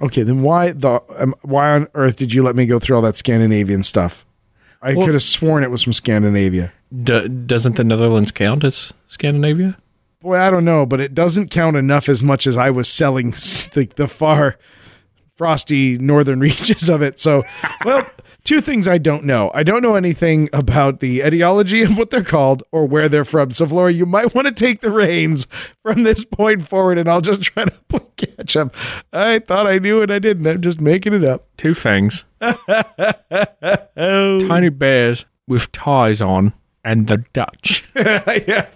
Okay, 0.00 0.22
then 0.22 0.42
why 0.42 0.72
the 0.72 1.00
um, 1.18 1.34
why 1.42 1.70
on 1.70 1.88
earth 1.94 2.16
did 2.16 2.32
you 2.32 2.42
let 2.42 2.56
me 2.56 2.66
go 2.66 2.78
through 2.78 2.96
all 2.96 3.02
that 3.02 3.16
Scandinavian 3.16 3.82
stuff? 3.82 4.24
I 4.82 4.94
could 4.94 5.14
have 5.14 5.22
sworn 5.22 5.62
it 5.62 5.70
was 5.70 5.82
from 5.82 5.92
Scandinavia. 5.92 6.72
D- 7.02 7.28
doesn't 7.28 7.76
the 7.76 7.84
Netherlands 7.84 8.32
count 8.32 8.64
as 8.64 8.92
Scandinavia? 9.06 9.78
Boy, 10.20 10.36
I 10.36 10.50
don't 10.50 10.64
know, 10.64 10.86
but 10.86 11.00
it 11.00 11.14
doesn't 11.14 11.50
count 11.50 11.76
enough 11.76 12.08
as 12.08 12.22
much 12.22 12.48
as 12.48 12.56
I 12.56 12.70
was 12.70 12.88
selling 12.88 13.30
the, 13.74 13.88
the 13.94 14.08
far 14.08 14.58
frosty 15.36 15.98
northern 15.98 16.40
reaches 16.48 16.88
of 16.88 17.02
it. 17.02 17.18
So, 17.18 17.44
well, 17.84 18.08
two 18.44 18.60
things 18.60 18.88
I 18.88 18.98
don't 18.98 19.24
know. 19.24 19.50
I 19.54 19.62
don't 19.62 19.82
know 19.82 19.94
anything 19.94 20.48
about 20.52 21.00
the 21.00 21.20
etiology 21.20 21.82
of 21.82 21.96
what 21.96 22.10
they're 22.10 22.22
called 22.24 22.62
or 22.72 22.86
where 22.86 23.08
they're 23.08 23.24
from. 23.24 23.50
So, 23.50 23.66
Flora, 23.66 23.92
you 23.92 24.06
might 24.06 24.34
want 24.34 24.46
to 24.46 24.52
take 24.52 24.80
the 24.80 24.90
reins 24.90 25.46
from 25.82 26.02
this 26.02 26.24
point 26.24 26.66
forward, 26.66 26.98
and 26.98 27.08
I'll 27.08 27.20
just 27.20 27.42
try 27.42 27.64
to 27.64 27.70
play 27.88 28.00
catch 28.16 28.56
up. 28.56 28.74
I 29.12 29.38
thought 29.38 29.66
I 29.66 29.78
knew 29.78 30.02
and 30.02 30.12
I 30.12 30.18
didn't. 30.18 30.46
I'm 30.46 30.60
just 30.60 30.80
making 30.80 31.14
it 31.14 31.24
up. 31.24 31.48
Two 31.56 31.74
fangs. 31.74 32.24
Tiny 33.96 34.68
bears 34.68 35.24
with 35.46 35.72
ties 35.72 36.22
on, 36.22 36.52
and 36.84 37.08
the 37.08 37.18
Dutch. 37.32 37.84
yeah. 37.94 38.68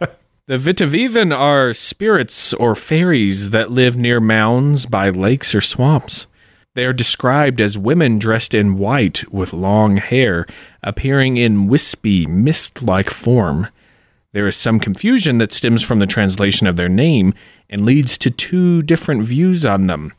The 0.48 0.58
Witte 0.58 0.88
Wieven 0.88 1.36
are 1.36 1.72
spirits 1.72 2.54
or 2.54 2.76
fairies 2.76 3.50
that 3.50 3.70
live 3.70 3.96
near 3.96 4.20
mounds 4.20 4.86
by 4.86 5.10
lakes 5.10 5.54
or 5.54 5.60
swamps. 5.60 6.28
They 6.76 6.84
are 6.84 6.92
described 6.92 7.62
as 7.62 7.78
women 7.78 8.18
dressed 8.18 8.52
in 8.52 8.76
white 8.76 9.24
with 9.32 9.54
long 9.54 9.96
hair, 9.96 10.46
appearing 10.82 11.38
in 11.38 11.68
wispy, 11.68 12.26
mist 12.26 12.82
like 12.82 13.08
form. 13.08 13.68
There 14.32 14.46
is 14.46 14.56
some 14.56 14.78
confusion 14.78 15.38
that 15.38 15.52
stems 15.52 15.82
from 15.82 16.00
the 16.00 16.06
translation 16.06 16.66
of 16.66 16.76
their 16.76 16.90
name 16.90 17.32
and 17.70 17.86
leads 17.86 18.18
to 18.18 18.30
two 18.30 18.82
different 18.82 19.24
views 19.24 19.64
on 19.64 19.86
them. 19.86 20.12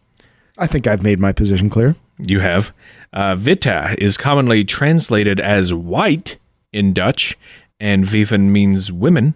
I 0.58 0.66
think 0.66 0.88
I've 0.88 1.04
made 1.04 1.20
my 1.20 1.32
position 1.32 1.70
clear. 1.70 1.96
You 2.28 2.40
have. 2.40 2.74
Uh, 3.14 3.38
Witte 3.40 3.96
is 4.00 4.18
commonly 4.18 4.64
translated 4.64 5.40
as 5.40 5.76
white 5.76 6.38
in 6.74 6.92
Dutch, 6.92 7.38
and 7.80 8.04
Wieven 8.04 8.50
means 8.50 8.92
women. 8.92 9.36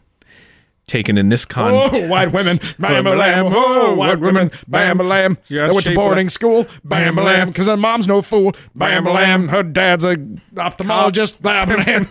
Taken 0.88 1.18
in 1.18 1.30
this 1.30 1.46
context. 1.46 2.02
Oh, 2.04 2.08
white 2.08 2.34
women, 2.34 2.58
bam 2.78 3.08
a 3.08 3.16
lamb. 3.16 3.46
Oh, 3.50 3.94
white 3.96 4.20
women, 4.20 4.52
bam 4.68 5.00
a 5.00 5.04
lamb. 5.04 5.38
Yeah, 5.48 5.68
They 5.68 5.74
went 5.74 5.86
to 5.86 5.96
boarding 5.96 6.26
like- 6.26 6.32
school, 6.32 6.66
bam 6.84 7.18
a 7.18 7.24
lamb, 7.24 7.48
because 7.50 7.68
her 7.68 7.78
mom's 7.78 8.08
no 8.10 8.22
fool. 8.22 8.54
Bam 8.76 9.08
a 9.08 9.12
lamb, 9.14 9.48
her 9.48 9.64
dad's 9.64 10.04
a 10.04 10.18
ophthalmologist. 10.56 11.42
Bam 11.42 11.72
a 11.72 11.78
lamb. 11.78 12.10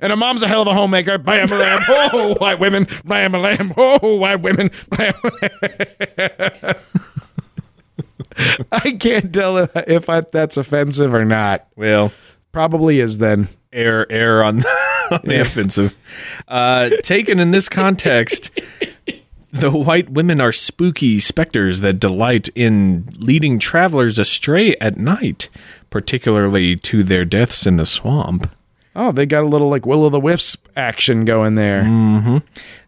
And 0.00 0.10
her 0.10 0.16
mom's 0.16 0.42
a 0.44 0.48
hell 0.48 0.62
of 0.62 0.68
a 0.68 0.74
homemaker. 0.74 1.18
Bam 1.18 1.50
a 1.52 1.56
lamb. 1.56 1.80
Oh, 1.88 2.34
white 2.38 2.60
women. 2.60 2.86
Bam 3.04 3.34
a 3.34 3.38
lamb. 3.38 3.72
Oh, 3.76 4.16
white 4.16 4.40
women. 4.40 4.70
Bam. 4.90 5.14
I 8.70 8.92
can't 8.92 9.32
tell 9.32 9.58
if, 9.58 9.70
if 9.88 10.08
I, 10.08 10.20
that's 10.20 10.56
offensive 10.56 11.12
or 11.12 11.24
not. 11.24 11.66
Well, 11.76 12.12
Probably 12.58 12.98
is 12.98 13.18
then. 13.18 13.46
air 13.72 14.10
air 14.10 14.42
on, 14.42 14.56
on 15.12 15.20
the 15.22 15.40
offensive. 15.42 15.94
Uh, 16.48 16.90
taken 17.04 17.38
in 17.38 17.52
this 17.52 17.68
context, 17.82 18.50
the 19.52 19.70
white 19.70 20.10
women 20.10 20.40
are 20.40 20.50
spooky 20.50 21.20
specters 21.20 21.82
that 21.82 22.00
delight 22.00 22.48
in 22.56 23.08
leading 23.16 23.60
travelers 23.60 24.18
astray 24.18 24.74
at 24.80 24.96
night, 24.96 25.48
particularly 25.88 26.74
to 26.74 27.04
their 27.04 27.24
deaths 27.24 27.64
in 27.64 27.76
the 27.76 27.86
swamp. 27.86 28.50
Oh, 28.96 29.12
they 29.12 29.24
got 29.24 29.44
a 29.44 29.46
little 29.46 29.68
like 29.68 29.86
Will 29.86 30.02
o' 30.02 30.08
the 30.08 30.18
Wisp 30.18 30.66
action 30.74 31.24
going 31.24 31.54
there. 31.54 31.84
mhm 31.84 32.42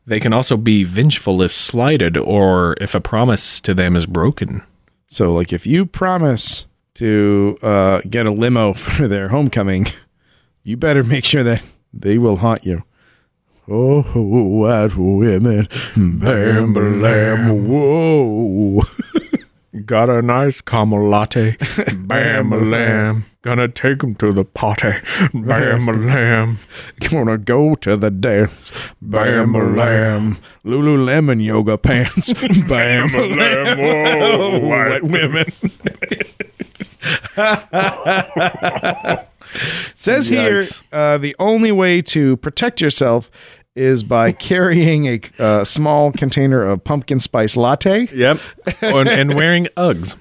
They 0.04 0.18
can 0.18 0.32
also 0.32 0.56
be 0.56 0.82
vengeful 0.82 1.42
if 1.42 1.52
slighted 1.52 2.16
or 2.16 2.74
if 2.80 2.96
a 2.96 3.00
promise 3.00 3.60
to 3.60 3.72
them 3.72 3.94
is 3.94 4.06
broken. 4.06 4.62
So, 5.06 5.32
like, 5.32 5.52
if 5.52 5.64
you 5.64 5.86
promise 5.86 6.66
to 7.00 7.58
uh, 7.62 8.02
get 8.08 8.26
a 8.26 8.30
limo 8.30 8.72
for 8.74 9.08
their 9.08 9.28
homecoming, 9.28 9.86
you 10.62 10.76
better 10.76 11.02
make 11.02 11.24
sure 11.24 11.42
that 11.42 11.64
they 11.92 12.18
will 12.18 12.36
haunt 12.36 12.64
you. 12.64 12.84
Oh, 13.66 14.02
white 14.02 14.96
women, 14.96 15.68
bam, 15.96 16.72
bam, 16.74 17.68
whoa. 17.68 18.82
Got 19.86 20.10
a 20.10 20.20
nice 20.22 20.60
caramel 20.60 21.08
latte. 21.08 21.56
Bam 21.94 22.52
a 22.52 22.56
lamb. 22.58 23.24
Gonna 23.42 23.68
take 23.68 24.02
him 24.02 24.14
to 24.16 24.32
the 24.32 24.44
party. 24.44 24.92
Bam 25.34 25.88
a 25.88 25.92
lamb. 25.92 26.58
Gonna 27.08 27.38
go 27.38 27.74
to 27.76 27.96
the 27.96 28.10
dance, 28.10 28.70
bam, 29.00 29.54
a 29.54 29.64
lamb. 29.64 30.38
Lululemon 30.64 31.42
yoga 31.42 31.78
pants, 31.78 32.32
bam, 32.68 33.14
a 33.14 33.26
lamb. 33.26 33.78
Whoa, 33.78 34.58
white 34.58 35.02
women. 35.04 35.46
Says 39.94 40.28
here, 40.28 40.58
Yikes. 40.60 40.82
uh, 40.92 41.18
the 41.18 41.34
only 41.38 41.72
way 41.72 42.02
to 42.02 42.36
protect 42.36 42.80
yourself 42.80 43.30
is 43.80 44.02
by 44.02 44.32
carrying 44.50 45.06
a 45.06 45.20
uh, 45.38 45.64
small 45.64 46.12
container 46.12 46.62
of 46.62 46.84
pumpkin 46.84 47.18
spice 47.18 47.56
latte. 47.56 48.08
Yep. 48.12 48.38
and, 48.82 49.08
and 49.08 49.34
wearing 49.34 49.66
Uggs. 49.76 50.14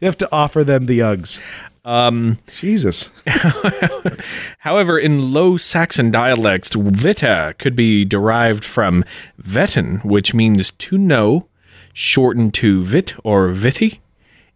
You 0.00 0.06
have 0.06 0.18
to 0.18 0.28
offer 0.32 0.64
them 0.64 0.86
the 0.86 1.00
Uggs. 1.00 1.40
Um, 1.84 2.38
Jesus. 2.58 3.10
However, 4.58 4.98
in 4.98 5.32
Low 5.32 5.56
Saxon 5.56 6.10
dialects, 6.10 6.74
vita 6.74 7.54
could 7.58 7.74
be 7.74 8.04
derived 8.04 8.64
from 8.64 9.04
vetten, 9.38 9.96
which 9.98 10.34
means 10.34 10.70
to 10.70 10.98
know, 10.98 11.48
shortened 11.92 12.54
to 12.54 12.84
vit 12.84 13.14
or 13.24 13.48
viti. 13.48 14.00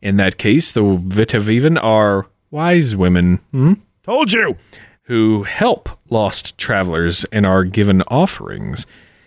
In 0.01 0.17
that 0.19 0.37
case, 0.37 0.71
the 0.73 0.85
Witte 0.85 1.41
Wieven 1.41 1.83
are 1.83 2.27
wise 2.51 2.95
women 2.95 3.39
hmm, 3.51 3.75
Told 4.05 4.33
you. 4.33 4.59
Who 5.05 5.43
help 5.45 5.89
lost 6.11 6.57
travelers 6.59 7.25
and 7.33 7.47
are 7.47 7.65
given 7.65 8.03
offerings. 8.09 8.87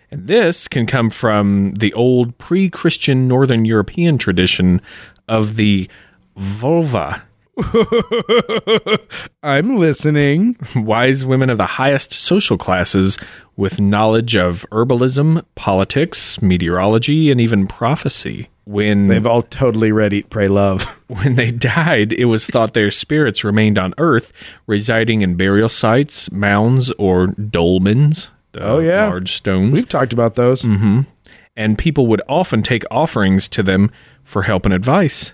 And 0.09 0.27
this 0.27 0.67
can 0.67 0.85
come 0.87 1.09
from 1.09 1.73
the 1.75 1.93
old 1.93 2.37
pre 2.37 2.69
Christian 2.69 3.27
Northern 3.27 3.65
European 3.65 4.17
tradition 4.17 4.81
of 5.27 5.55
the 5.55 5.89
vulva. 6.35 7.23
I'm 9.43 9.77
listening. 9.77 10.57
wise 10.75 11.25
women 11.25 11.49
of 11.49 11.57
the 11.57 11.65
highest 11.65 12.13
social 12.13 12.57
classes 12.57 13.17
with 13.55 13.81
knowledge 13.81 14.35
of 14.35 14.65
herbalism, 14.71 15.43
politics, 15.55 16.41
meteorology, 16.41 17.31
and 17.31 17.41
even 17.41 17.67
prophecy. 17.67 18.49
When 18.67 19.08
They've 19.08 19.25
all 19.25 19.43
totally 19.43 19.93
read 19.93 20.12
Eat, 20.13 20.30
Pray, 20.30 20.49
Love. 20.49 20.84
when 21.08 21.36
they 21.36 21.51
died, 21.51 22.12
it 22.12 22.25
was 22.25 22.45
thought 22.45 22.73
their 22.73 22.91
spirits 22.91 23.43
remained 23.45 23.80
on 23.80 23.93
Earth, 23.97 24.34
residing 24.67 25.21
in 25.21 25.36
burial 25.36 25.69
sites, 25.69 26.30
mounds, 26.32 26.91
or 26.99 27.27
dolmens. 27.27 28.27
the 28.51 28.63
Oh, 28.63 28.80
yeah. 28.80 29.08
large 29.08 29.32
stones. 29.34 29.71
We've 29.73 29.88
talked 29.88 30.12
about 30.12 30.36
those. 30.36 30.65
and 31.56 31.77
people 31.77 32.08
would 32.08 32.21
often 32.27 32.62
take 32.62 32.84
offerings 32.91 33.47
to 33.49 33.63
them 33.63 33.89
for 34.23 34.43
help 34.43 34.65
and 34.65 34.73
advice. 34.73 35.32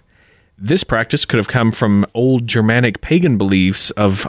This 0.58 0.84
practice 0.84 1.26
could 1.26 1.38
have 1.38 1.48
come 1.48 1.72
from 1.72 2.06
old 2.14 2.46
Germanic 2.48 3.02
pagan 3.02 3.38
beliefs 3.40 3.90
of 3.92 4.28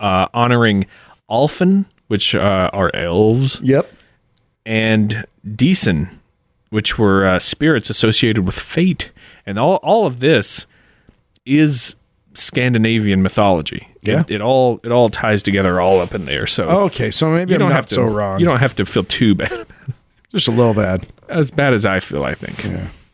uh, 0.00 0.28
honoring 0.32 0.86
Alfin, 1.30 1.84
which 2.08 2.34
uh, 2.34 2.70
are 2.72 2.90
elves, 2.94 3.60
Yep. 3.62 3.92
and 4.64 5.26
Deason, 5.46 6.08
which 6.70 6.98
were 6.98 7.24
uh, 7.24 7.38
spirits 7.38 7.90
associated 7.90 8.44
with 8.44 8.58
fate. 8.58 9.10
And 9.44 9.58
all, 9.58 9.76
all 9.76 10.06
of 10.06 10.20
this 10.20 10.66
is 11.44 11.96
Scandinavian 12.34 13.22
mythology. 13.22 13.88
Yeah. 14.02 14.20
It, 14.20 14.32
it 14.36 14.40
all 14.40 14.80
it 14.84 14.92
all 14.92 15.08
ties 15.08 15.42
together 15.42 15.80
all 15.80 16.00
up 16.00 16.14
in 16.14 16.24
there. 16.26 16.46
So 16.46 16.68
Okay, 16.68 17.10
so 17.10 17.30
maybe 17.30 17.50
you 17.50 17.56
I'm 17.56 17.60
don't 17.60 17.70
have 17.72 17.86
to 17.86 17.94
so 17.94 18.04
wrong. 18.04 18.38
You 18.38 18.46
don't 18.46 18.58
have 18.60 18.74
to 18.76 18.86
feel 18.86 19.04
too 19.04 19.34
bad. 19.34 19.66
Just 20.30 20.48
a 20.48 20.52
little 20.52 20.74
bad. 20.74 21.06
as 21.28 21.50
bad 21.50 21.72
as 21.72 21.86
I 21.86 22.00
feel, 22.00 22.24
I 22.24 22.34
think. 22.34 22.64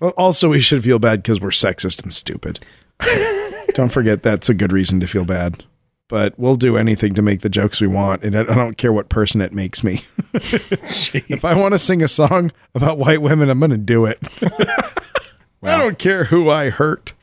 Well, 0.01 0.11
also, 0.17 0.49
we 0.49 0.61
should 0.61 0.83
feel 0.83 0.99
bad 0.99 1.23
because 1.23 1.41
we're 1.41 1.51
sexist 1.51 2.03
and 2.03 2.13
stupid. 2.13 2.59
don't 3.75 3.91
forget 3.93 4.23
that's 4.23 4.49
a 4.49 4.55
good 4.55 4.73
reason 4.73 4.99
to 5.01 5.07
feel 5.07 5.25
bad. 5.25 5.63
But 6.09 6.39
we'll 6.39 6.57
do 6.57 6.77
anything 6.77 7.15
to 7.15 7.23
make 7.23 7.41
the 7.41 7.49
jokes 7.49 7.81
we 7.81 7.87
want, 7.87 8.23
and 8.23 8.37
I 8.37 8.43
don't 8.43 8.77
care 8.77 8.93
what 8.93 9.09
person 9.09 9.41
it 9.41 9.53
makes 9.53 9.83
me. 9.83 10.05
if 10.35 11.45
I 11.45 11.59
want 11.59 11.73
to 11.73 11.79
sing 11.79 12.03
a 12.03 12.09
song 12.09 12.53
about 12.75 12.99
white 12.99 13.23
women, 13.23 13.49
I'm 13.49 13.59
going 13.59 13.71
to 13.71 13.79
do 13.79 14.05
it. 14.05 14.19
I 15.63 15.79
don't 15.79 15.99
care 15.99 16.25
who 16.25 16.51
I 16.51 16.71
hurt. 16.71 17.15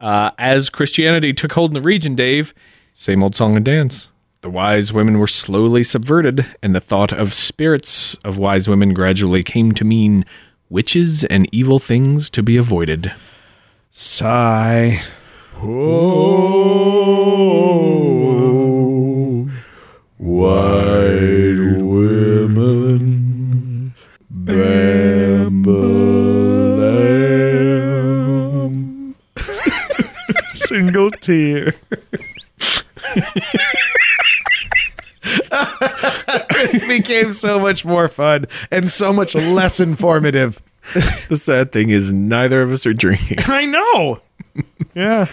Uh, 0.00 0.30
as 0.38 0.70
Christianity 0.70 1.32
took 1.32 1.52
hold 1.52 1.70
in 1.70 1.74
the 1.74 1.80
region, 1.80 2.14
Dave, 2.14 2.54
same 2.92 3.22
old 3.22 3.34
song 3.34 3.56
and 3.56 3.64
dance. 3.64 4.08
The 4.42 4.50
wise 4.50 4.92
women 4.92 5.18
were 5.18 5.26
slowly 5.26 5.82
subverted, 5.82 6.46
and 6.62 6.74
the 6.74 6.80
thought 6.80 7.12
of 7.12 7.34
spirits 7.34 8.14
of 8.24 8.38
wise 8.38 8.68
women 8.68 8.94
gradually 8.94 9.42
came 9.42 9.72
to 9.72 9.84
mean 9.84 10.24
witches 10.68 11.24
and 11.24 11.48
evil 11.50 11.80
things 11.80 12.30
to 12.30 12.42
be 12.42 12.56
avoided. 12.56 13.12
Sigh. 13.90 15.02
Oh, 15.60 15.64
white 20.16 21.78
women, 21.80 23.92
bambalam. 24.32 25.14
Single 30.54 31.10
tear. 31.10 31.74
it 36.60 36.88
became 36.88 37.32
so 37.32 37.58
much 37.58 37.84
more 37.84 38.06
fun 38.06 38.44
and 38.70 38.88
so 38.88 39.12
much 39.12 39.34
less 39.34 39.80
informative. 39.80 40.62
The 41.28 41.36
sad 41.36 41.72
thing 41.72 41.90
is, 41.90 42.12
neither 42.12 42.62
of 42.62 42.70
us 42.72 42.86
are 42.86 42.94
drinking. 42.94 43.38
I 43.46 43.64
know. 43.66 44.20
Yeah. 44.94 45.26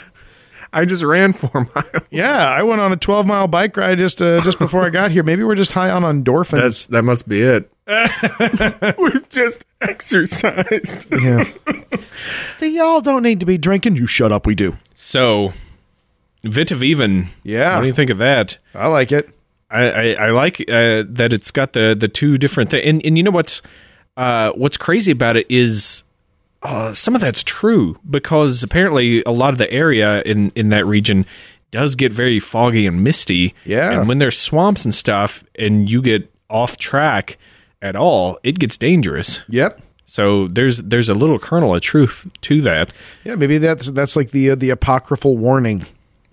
I 0.76 0.84
just 0.84 1.04
ran 1.06 1.32
four 1.32 1.70
miles. 1.76 2.06
Yeah, 2.12 2.38
I 2.50 2.62
went 2.64 2.82
on 2.82 2.92
a 2.92 2.98
12 2.98 3.26
mile 3.26 3.48
bike 3.48 3.78
ride 3.78 3.98
just 3.98 4.22
uh, 4.22 4.42
just 4.42 4.60
before 4.60 4.84
I 4.84 4.90
got 4.90 5.10
here. 5.10 5.24
Maybe 5.24 5.42
we're 5.42 5.56
just 5.56 5.72
high 5.72 5.90
on 5.90 6.02
endorphins. 6.04 6.62
That's 6.62 6.88
that 6.88 7.04
must 7.04 7.30
be 7.30 7.42
it. 7.42 7.72
We've 8.98 9.30
just 9.30 9.64
exercised. 9.82 11.08
yeah. 11.12 11.50
See, 12.58 12.76
y'all 12.76 13.00
don't 13.00 13.24
need 13.24 13.40
to 13.40 13.46
be 13.46 13.58
drinking. 13.58 13.96
You 13.96 14.06
shut 14.06 14.34
up. 14.34 14.46
We 14.46 14.54
do. 14.54 14.76
So, 14.96 15.54
Witte 16.44 16.70
Wieven. 16.72 17.28
Yeah. 17.44 17.76
What 17.76 17.82
do 17.82 17.88
you 17.88 17.94
think 17.94 18.10
of 18.10 18.18
that? 18.18 18.58
I 18.74 18.88
like 18.88 19.14
it. 19.14 19.30
I, 19.72 19.84
I, 19.90 20.12
I 20.28 20.30
like 20.32 20.60
uh, 20.62 21.04
that 21.08 21.32
it's 21.32 21.52
got 21.52 21.72
the 21.72 21.96
the 21.98 22.10
two 22.10 22.38
different 22.38 22.70
things, 22.70 22.84
and 22.86 23.06
and 23.06 23.18
you 23.18 23.24
know 23.24 23.32
what's 23.32 23.62
uh, 24.18 24.52
what's 24.52 24.76
crazy 24.78 25.12
about 25.12 25.38
it 25.38 25.46
is 25.50 26.04
uh, 26.66 26.94
some 26.94 27.16
of 27.16 27.22
that's 27.22 27.44
true 27.44 27.98
because 28.10 28.64
apparently 28.64 29.24
a 29.26 29.32
lot 29.32 29.52
of 29.52 29.58
the 29.58 29.72
area 29.72 30.22
in 30.24 30.50
in 30.56 30.70
that 30.70 30.86
region 30.86 31.26
does 31.72 31.96
get 31.96 32.14
very 32.14 32.40
foggy 32.40 32.86
and 32.88 33.04
misty. 33.04 33.54
Yeah. 33.66 33.92
and 34.00 34.08
when 34.08 34.20
there's 34.20 34.38
swamps 34.38 34.86
and 34.86 34.94
stuff, 34.94 35.44
and 35.60 35.90
you 35.90 36.02
get 36.02 36.32
off 36.50 36.78
track 36.78 37.38
at 37.82 37.96
all, 37.96 38.40
it 38.44 38.60
gets 38.60 38.78
dangerous. 38.78 39.42
Yep. 39.50 39.82
So 40.06 40.48
there's 40.48 40.78
there's 40.78 41.10
a 41.10 41.14
little 41.14 41.40
kernel 41.40 41.76
of 41.76 41.82
truth 41.82 42.32
to 42.42 42.62
that. 42.62 42.92
Yeah, 43.24 43.36
maybe 43.36 43.58
that's 43.58 43.92
that's 43.92 44.16
like 44.16 44.32
the 44.32 44.52
uh, 44.52 44.56
the 44.56 44.70
apocryphal 44.70 45.38
warning 45.38 45.86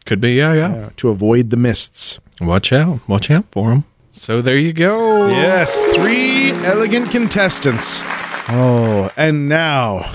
Could 0.05 0.21
be, 0.21 0.35
yeah, 0.35 0.53
yeah. 0.53 0.69
uh, 0.75 0.91
to 0.99 1.09
avoid 1.09 1.51
the 1.51 1.57
mists. 1.57 2.19
Watch 2.41 2.73
out, 2.73 3.01
watch 3.09 3.31
out 3.31 3.45
for 3.51 3.71
them. 3.71 3.85
So 4.11 4.43
there 4.43 4.59
you 4.59 4.73
go. 4.75 5.29
Yes, 5.29 5.81
three 5.97 6.51
elegant 6.67 7.11
contestants. 7.11 8.03
Oh, 8.55 9.11
and 9.17 9.49
now 9.49 10.15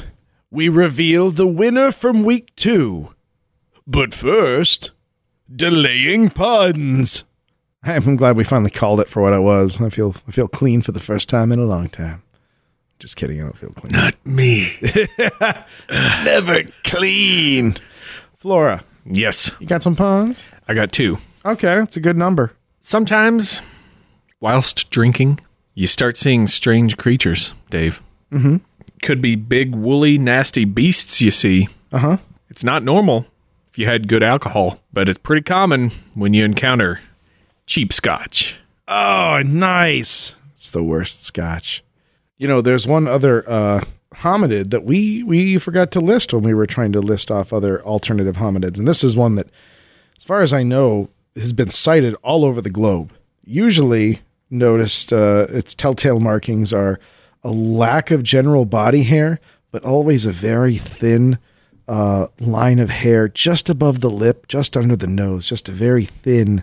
we 0.52 0.70
reveal 0.70 1.32
the 1.32 1.48
winner 1.48 1.92
from 1.92 2.24
week 2.24 2.56
two. 2.56 3.16
But 3.88 4.14
first, 4.14 4.92
delaying 5.52 6.30
puns. 6.30 7.24
I'm 7.82 8.16
glad 8.16 8.38
we 8.38 8.44
finally 8.44 8.70
called 8.70 9.00
it 9.00 9.10
for 9.10 9.24
what 9.24 9.34
it 9.34 9.40
was. 9.40 9.82
I 9.82 9.90
feel 9.90 10.14
I 10.28 10.32
feel 10.32 10.48
clean 10.48 10.84
for 10.84 10.92
the 10.92 11.00
first 11.00 11.30
time 11.30 11.52
in 11.52 11.58
a 11.58 11.66
long 11.66 11.90
time. 11.90 12.22
Just 13.00 13.16
kidding, 13.16 13.40
I 13.42 13.46
don't 13.46 13.58
feel 13.58 13.72
clean. 13.72 13.92
Not 13.92 14.14
me. 14.24 14.70
Never 16.24 16.64
clean. 16.84 17.76
Flora, 18.38 18.84
yes, 19.04 19.52
you 19.60 19.66
got 19.66 19.82
some 19.82 19.96
puns? 19.96 20.48
I 20.68 20.76
got 20.76 20.92
two. 20.92 21.18
Okay, 21.44 21.74
that's 21.74 21.98
a 21.98 22.02
good 22.02 22.18
number. 22.18 22.54
Sometimes, 22.82 23.62
whilst 24.40 24.92
drinking, 24.92 25.40
you 25.74 25.88
start 25.88 26.18
seeing 26.18 26.46
strange 26.46 26.98
creatures, 26.98 27.56
Dave. 27.72 28.00
Mm-hmm. 28.32 28.58
Could 29.02 29.22
be 29.22 29.36
big, 29.36 29.76
woolly, 29.76 30.18
nasty 30.18 30.66
beasts 30.66 31.22
you 31.22 31.32
see. 31.32 31.68
Uh 31.92 32.00
huh. 32.00 32.18
It's 32.50 32.64
not 32.64 32.84
normal 32.84 33.26
if 33.70 33.78
you 33.78 33.86
had 33.86 34.08
good 34.08 34.24
alcohol, 34.24 34.80
but 34.92 35.08
it's 35.08 35.20
pretty 35.20 35.44
common 35.44 35.92
when 36.16 36.34
you 36.34 36.44
encounter 36.44 37.00
cheap 37.66 37.94
scotch. 37.94 38.60
Oh, 38.88 39.42
nice. 39.46 40.38
It's 40.54 40.72
the 40.72 40.84
worst 40.84 41.24
scotch. 41.24 41.84
You 42.38 42.48
know, 42.48 42.62
there's 42.62 42.88
one 42.88 43.08
other 43.08 43.48
uh, 43.48 43.82
hominid 44.16 44.72
that 44.72 44.84
we 44.84 45.24
we 45.24 45.58
forgot 45.58 45.92
to 45.92 46.00
list 46.00 46.34
when 46.34 46.44
we 46.44 46.54
were 46.54 46.68
trying 46.68 46.92
to 46.94 47.02
list 47.02 47.30
off 47.30 47.54
other 47.54 47.84
alternative 47.84 48.38
hominids, 48.38 48.80
and 48.80 48.88
this 48.88 49.04
is 49.04 49.16
one 49.16 49.36
that, 49.36 49.48
as 50.18 50.24
far 50.24 50.42
as 50.42 50.54
I 50.54 50.64
know, 50.64 51.10
has 51.36 51.54
been 51.54 51.72
sighted 51.72 52.16
all 52.24 52.46
over 52.46 52.62
the 52.62 52.70
globe. 52.70 53.14
Usually, 53.44 54.22
noticed 54.50 55.14
uh, 55.14 55.48
its 55.50 55.74
telltale 55.74 56.20
markings 56.20 56.74
are 56.74 57.00
a 57.48 57.52
lack 57.52 58.12
of 58.12 58.24
general 58.24 58.66
body 58.66 59.04
hair, 59.04 59.40
but 59.72 59.86
always 59.86 60.26
a 60.26 60.34
very 60.34 60.76
thin 60.76 61.40
uh, 61.88 62.28
line 62.42 62.78
of 62.78 62.90
hair 62.90 63.30
just 63.30 63.70
above 63.70 64.02
the 64.02 64.10
lip, 64.10 64.50
just 64.50 64.76
under 64.76 64.98
the 64.98 65.08
nose, 65.08 65.48
just 65.48 65.70
a 65.70 65.72
very 65.72 66.04
thin 66.04 66.62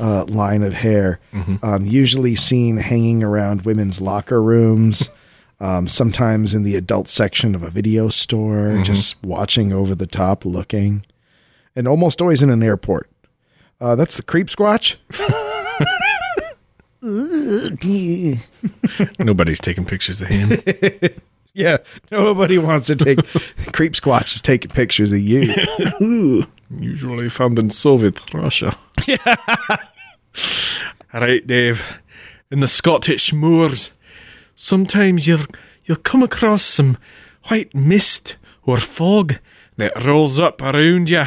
uh, 0.00 0.24
line 0.24 0.62
of 0.62 0.72
hair, 0.72 1.20
um, 1.62 1.84
usually 1.84 2.34
seen 2.34 2.78
hanging 2.78 3.22
around 3.22 3.62
women's 3.66 4.00
locker 4.00 4.42
rooms, 4.42 5.10
um, 5.60 5.86
sometimes 5.86 6.54
in 6.54 6.62
the 6.62 6.74
adult 6.74 7.06
section 7.08 7.54
of 7.54 7.62
a 7.62 7.68
video 7.68 8.08
store, 8.08 8.80
just 8.82 9.22
watching 9.22 9.74
over 9.74 9.94
the 9.94 10.06
top, 10.06 10.46
looking, 10.46 11.04
and 11.76 11.86
almost 11.86 12.22
always 12.22 12.42
in 12.42 12.48
an 12.48 12.62
airport. 12.62 13.10
Uh, 13.78 13.94
that's 13.94 14.16
the 14.16 14.22
creep 14.22 14.46
squatch. 14.46 14.96
Nobody's 19.18 19.60
taking 19.60 19.84
pictures 19.84 20.22
of 20.22 20.28
him. 20.28 20.60
Yeah, 21.54 21.78
nobody 22.12 22.56
wants 22.56 22.86
to 22.86 22.94
take 22.94 23.18
creep 23.72 23.94
squatch 23.94 24.36
is 24.36 24.42
taking 24.42 24.70
pictures 24.70 25.10
of 25.10 25.18
you. 25.18 26.44
Usually 26.70 27.28
found 27.28 27.58
in 27.58 27.70
Soviet 27.70 28.32
Russia. 28.32 28.78
Yeah. 29.08 29.34
All 31.12 31.20
right, 31.20 31.44
Dave. 31.44 31.98
In 32.52 32.60
the 32.60 32.68
Scottish 32.68 33.32
moors, 33.32 33.90
sometimes 34.54 35.26
you'll 35.26 35.46
you'll 35.84 35.96
come 35.96 36.22
across 36.22 36.62
some 36.62 36.96
white 37.48 37.74
mist 37.74 38.36
or 38.62 38.78
fog 38.78 39.38
that 39.78 40.04
rolls 40.04 40.38
up 40.38 40.62
around 40.62 41.10
you. 41.10 41.24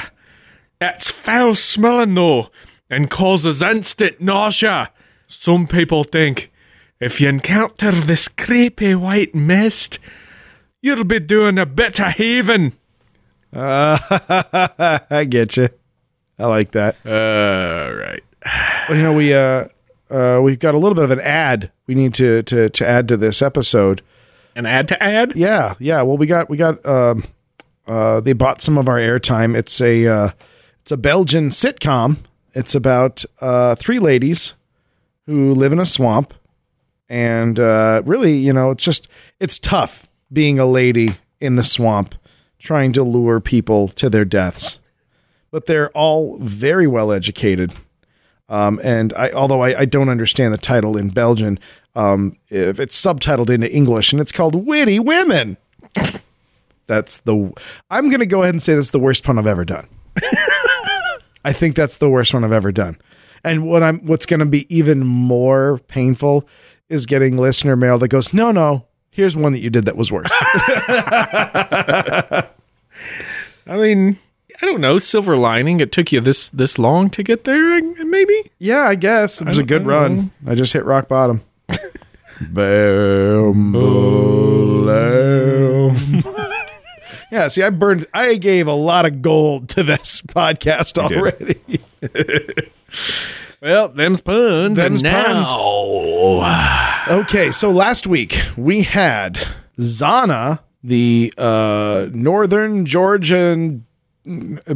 It's 0.79 1.11
foul 1.11 1.55
smelling 1.55 2.13
though, 2.13 2.51
and 2.89 3.09
causes 3.09 3.61
instant 3.61 4.21
nausea. 4.21 4.91
Some 5.31 5.65
people 5.65 6.03
think 6.03 6.51
if 6.99 7.21
you 7.21 7.29
encounter 7.29 7.91
this 7.91 8.27
creepy 8.27 8.95
white 8.95 9.33
mist, 9.33 9.97
you'll 10.81 11.05
be 11.05 11.19
doing 11.19 11.57
a 11.57 11.65
bit 11.65 12.01
of 12.01 12.13
heaving. 12.13 12.73
Uh, 13.53 13.97
I 15.09 15.23
get 15.23 15.55
you. 15.55 15.69
I 16.37 16.45
like 16.47 16.71
that. 16.71 16.97
All 17.05 17.93
right. 17.95 18.21
Well, 18.89 18.97
you 18.97 19.03
know, 19.03 19.13
we 19.13 19.33
uh, 19.33 19.67
uh, 20.09 20.41
we've 20.43 20.59
got 20.59 20.75
a 20.75 20.77
little 20.77 20.95
bit 20.95 21.05
of 21.05 21.11
an 21.11 21.21
ad 21.21 21.71
we 21.87 21.95
need 21.95 22.13
to 22.15 22.43
to 22.43 22.69
to 22.69 22.87
add 22.87 23.07
to 23.07 23.15
this 23.15 23.41
episode. 23.41 24.01
An 24.53 24.65
ad 24.65 24.89
to 24.89 25.01
add? 25.01 25.33
Yeah, 25.33 25.75
yeah. 25.79 26.01
Well, 26.01 26.17
we 26.17 26.27
got 26.27 26.49
we 26.49 26.57
got 26.57 26.85
um, 26.85 27.23
uh, 27.87 28.19
they 28.19 28.33
bought 28.33 28.61
some 28.61 28.77
of 28.77 28.89
our 28.89 28.97
airtime. 28.97 29.55
It's 29.55 29.79
a 29.79 30.07
uh, 30.07 30.29
it's 30.81 30.91
a 30.91 30.97
Belgian 30.97 31.49
sitcom. 31.49 32.17
It's 32.53 32.75
about 32.75 33.23
uh, 33.39 33.75
three 33.75 33.99
ladies 33.99 34.55
who 35.31 35.55
live 35.55 35.71
in 35.71 35.79
a 35.79 35.85
swamp, 35.85 36.33
and 37.09 37.59
uh, 37.59 38.01
really, 38.05 38.37
you 38.37 38.53
know, 38.53 38.71
it's 38.71 38.83
just 38.83 39.07
it's 39.39 39.57
tough 39.57 40.07
being 40.31 40.59
a 40.59 40.65
lady 40.65 41.15
in 41.39 41.55
the 41.55 41.63
swamp 41.63 42.15
trying 42.59 42.93
to 42.93 43.03
lure 43.03 43.39
people 43.39 43.87
to 43.87 44.09
their 44.09 44.25
deaths. 44.25 44.79
But 45.49 45.65
they're 45.65 45.89
all 45.91 46.37
very 46.39 46.87
well 46.87 47.11
educated. 47.11 47.73
Um, 48.47 48.79
and 48.83 49.13
I, 49.13 49.31
although 49.31 49.61
I, 49.61 49.79
I 49.79 49.85
don't 49.85 50.09
understand 50.09 50.53
the 50.53 50.57
title 50.57 50.97
in 50.97 51.09
Belgian, 51.09 51.59
um, 51.95 52.37
if 52.49 52.79
it's 52.79 52.99
subtitled 53.01 53.49
into 53.49 53.71
English 53.71 54.11
and 54.11 54.21
it's 54.21 54.31
called 54.31 54.55
Witty 54.55 54.99
Women. 54.99 55.57
That's 56.87 57.19
the. 57.19 57.53
I'm 57.89 58.09
going 58.09 58.19
to 58.19 58.25
go 58.25 58.43
ahead 58.43 58.53
and 58.53 58.61
say 58.61 58.75
that's 58.75 58.89
the 58.89 58.99
worst 58.99 59.23
pun 59.23 59.39
I've 59.39 59.47
ever 59.47 59.63
done. 59.63 59.87
I 61.45 61.53
think 61.53 61.75
that's 61.75 61.97
the 61.97 62.09
worst 62.09 62.33
one 62.33 62.43
I've 62.43 62.51
ever 62.51 62.71
done. 62.71 62.97
And 63.43 63.65
what 63.65 63.83
I'm, 63.83 63.99
what's 64.05 64.25
going 64.25 64.39
to 64.39 64.45
be 64.45 64.73
even 64.75 65.05
more 65.05 65.79
painful 65.87 66.47
is 66.89 67.05
getting 67.05 67.37
listener 67.37 67.75
mail 67.75 67.97
that 67.99 68.09
goes, 68.09 68.33
no, 68.33 68.51
no, 68.51 68.85
here's 69.09 69.35
one 69.35 69.53
that 69.53 69.59
you 69.59 69.69
did 69.69 69.85
that 69.85 69.97
was 69.97 70.11
worse. 70.11 70.31
I 73.67 73.77
mean, 73.77 74.17
I 74.61 74.65
don't 74.65 74.81
know. 74.81 74.99
Silver 74.99 75.37
lining. 75.37 75.79
It 75.79 75.91
took 75.91 76.11
you 76.11 76.19
this 76.19 76.49
this 76.51 76.77
long 76.77 77.09
to 77.11 77.23
get 77.23 77.45
there. 77.45 77.81
Maybe. 77.81 78.51
yeah, 78.59 78.81
I 78.81 78.95
guess 78.95 79.41
it 79.41 79.47
was 79.47 79.57
a 79.57 79.63
good 79.63 79.85
run. 79.85 80.31
I 80.45 80.55
just 80.55 80.73
hit 80.73 80.85
rock 80.85 81.07
bottom. 81.07 81.41
Bam, 82.41 83.75
yeah, 87.31 87.47
see, 87.47 87.63
I 87.63 87.69
burned. 87.71 88.05
I 88.13 88.35
gave 88.35 88.67
a 88.67 88.73
lot 88.73 89.05
of 89.05 89.21
gold 89.21 89.69
to 89.69 89.83
this 89.83 90.21
podcast 90.27 90.97
already. 90.97 91.59
Well, 93.61 93.89
them's 93.89 94.21
puns. 94.21 94.79
Them's 94.79 95.03
and 95.03 95.13
now, 95.13 97.05
Okay, 97.07 97.51
so 97.51 97.69
last 97.69 98.07
week 98.07 98.41
we 98.57 98.81
had 98.81 99.37
Zana, 99.77 100.57
the 100.83 101.31
uh, 101.37 102.07
Northern 102.11 102.87
Georgian 102.87 103.85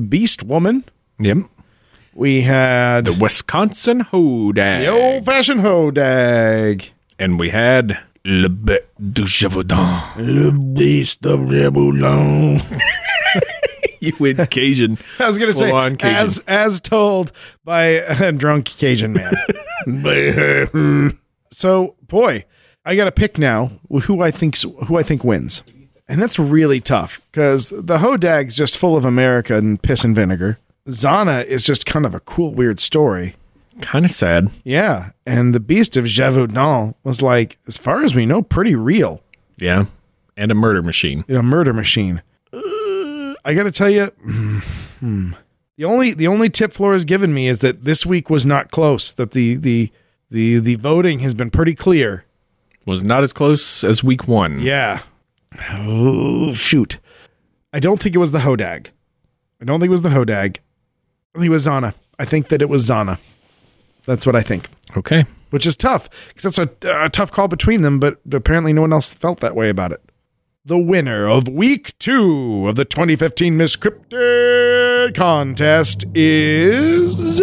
beast 0.07 0.43
woman. 0.43 0.83
Yep. 1.19 1.37
We 2.13 2.41
had 2.41 3.05
The 3.05 3.17
Wisconsin 3.19 4.01
Hodag. 4.03 4.79
the 4.81 4.87
old 4.87 5.25
fashioned 5.25 5.61
hodag. 5.61 6.89
And 7.17 7.39
we 7.39 7.49
had 7.49 7.97
Le 8.27 8.49
Bête 8.49 8.89
du 8.99 9.23
Gévaudan. 9.27 10.01
Le 10.17 10.49
beast 10.49 11.23
of 11.27 11.47
Zebulon. 11.47 12.59
you 13.99 14.13
went 14.19 14.49
Cajun. 14.49 14.97
I 15.19 15.27
was 15.27 15.37
going 15.37 15.51
to 15.51 15.57
say, 15.57 15.71
as 16.01 16.39
as 16.47 16.79
told 16.79 17.31
by 17.63 17.83
a 17.83 18.31
drunk 18.31 18.65
Cajun 18.65 19.13
man. 19.13 19.35
so, 21.51 21.95
boy, 22.01 22.45
I 22.83 22.95
got 22.95 23.05
to 23.05 23.11
pick 23.11 23.37
now 23.37 23.71
who 24.05 24.23
I 24.23 24.31
think 24.31 24.57
who 24.87 24.97
I 24.97 25.03
think 25.03 25.23
wins, 25.23 25.61
and 26.07 26.19
that's 26.19 26.39
really 26.39 26.81
tough 26.81 27.21
because 27.31 27.69
the 27.69 27.99
Hodag's 27.99 28.55
just 28.55 28.75
full 28.75 28.97
of 28.97 29.05
America 29.05 29.55
and 29.55 29.79
piss 29.79 30.03
and 30.03 30.15
vinegar. 30.15 30.57
Zana 30.87 31.45
is 31.45 31.63
just 31.63 31.85
kind 31.85 32.07
of 32.07 32.15
a 32.15 32.19
cool, 32.21 32.55
weird 32.55 32.79
story. 32.79 33.35
Kind 33.81 34.05
of 34.05 34.11
sad. 34.11 34.49
Yeah, 34.63 35.11
and 35.25 35.53
the 35.53 35.59
Beast 35.59 35.97
of 35.97 36.05
Gévaudan 36.05 36.95
was 37.03 37.21
like, 37.21 37.57
as 37.67 37.77
far 37.77 38.03
as 38.03 38.15
we 38.15 38.25
know, 38.25 38.41
pretty 38.41 38.75
real. 38.75 39.21
Yeah. 39.57 39.85
And 40.37 40.51
a 40.51 40.55
murder 40.55 40.81
machine. 40.81 41.23
a 41.29 41.43
murder 41.43 41.73
machine. 41.73 42.21
Uh, 42.53 43.33
I 43.43 43.53
got 43.53 43.63
to 43.63 43.71
tell 43.71 43.89
you, 43.89 44.05
hmm, 44.99 45.31
the 45.77 45.85
only 45.85 46.13
the 46.13 46.27
only 46.27 46.49
tip 46.49 46.71
Floor 46.73 46.93
has 46.93 47.05
given 47.05 47.33
me 47.33 47.47
is 47.47 47.59
that 47.59 47.83
this 47.83 48.05
week 48.05 48.29
was 48.29 48.45
not 48.45 48.71
close. 48.71 49.11
That 49.11 49.31
the 49.31 49.55
the 49.55 49.91
the 50.31 50.59
the 50.59 50.75
voting 50.75 51.19
has 51.19 51.33
been 51.33 51.51
pretty 51.51 51.75
clear. 51.75 52.25
Was 52.85 53.03
not 53.03 53.23
as 53.23 53.33
close 53.33 53.83
as 53.83 54.03
week 54.03 54.27
one. 54.27 54.59
Yeah. 54.61 55.01
Oh 55.71 56.53
shoot! 56.53 56.99
I 57.73 57.79
don't 57.79 58.01
think 58.01 58.15
it 58.15 58.19
was 58.19 58.31
the 58.31 58.39
Hodag. 58.39 58.87
I 59.61 59.65
don't 59.65 59.79
think 59.79 59.87
it 59.89 59.91
was 59.91 60.01
the 60.01 60.09
Hodag. 60.09 60.57
I 61.33 61.39
think 61.39 61.45
it 61.45 61.49
was 61.49 61.65
Zana. 61.67 61.93
I 62.19 62.25
think 62.25 62.49
that 62.49 62.61
it 62.61 62.69
was 62.69 62.87
Zana. 62.87 63.19
That's 64.05 64.25
what 64.25 64.35
I 64.35 64.41
think. 64.41 64.69
Okay. 64.95 65.25
Which 65.49 65.65
is 65.65 65.75
tough 65.75 66.09
because 66.27 66.55
that's 66.55 66.59
a, 66.59 66.69
a 67.05 67.09
tough 67.09 67.31
call 67.31 67.47
between 67.47 67.81
them, 67.81 67.99
but 67.99 68.19
apparently 68.31 68.73
no 68.73 68.81
one 68.81 68.93
else 68.93 69.13
felt 69.13 69.39
that 69.39 69.55
way 69.55 69.69
about 69.69 69.91
it. 69.91 70.01
The 70.65 70.77
winner 70.79 71.27
of 71.27 71.47
week 71.47 71.97
two 71.99 72.67
of 72.67 72.75
the 72.75 72.85
2015 72.85 73.55
Miss 73.55 73.75
Cryptid 73.75 75.13
contest 75.15 76.05
is. 76.15 77.37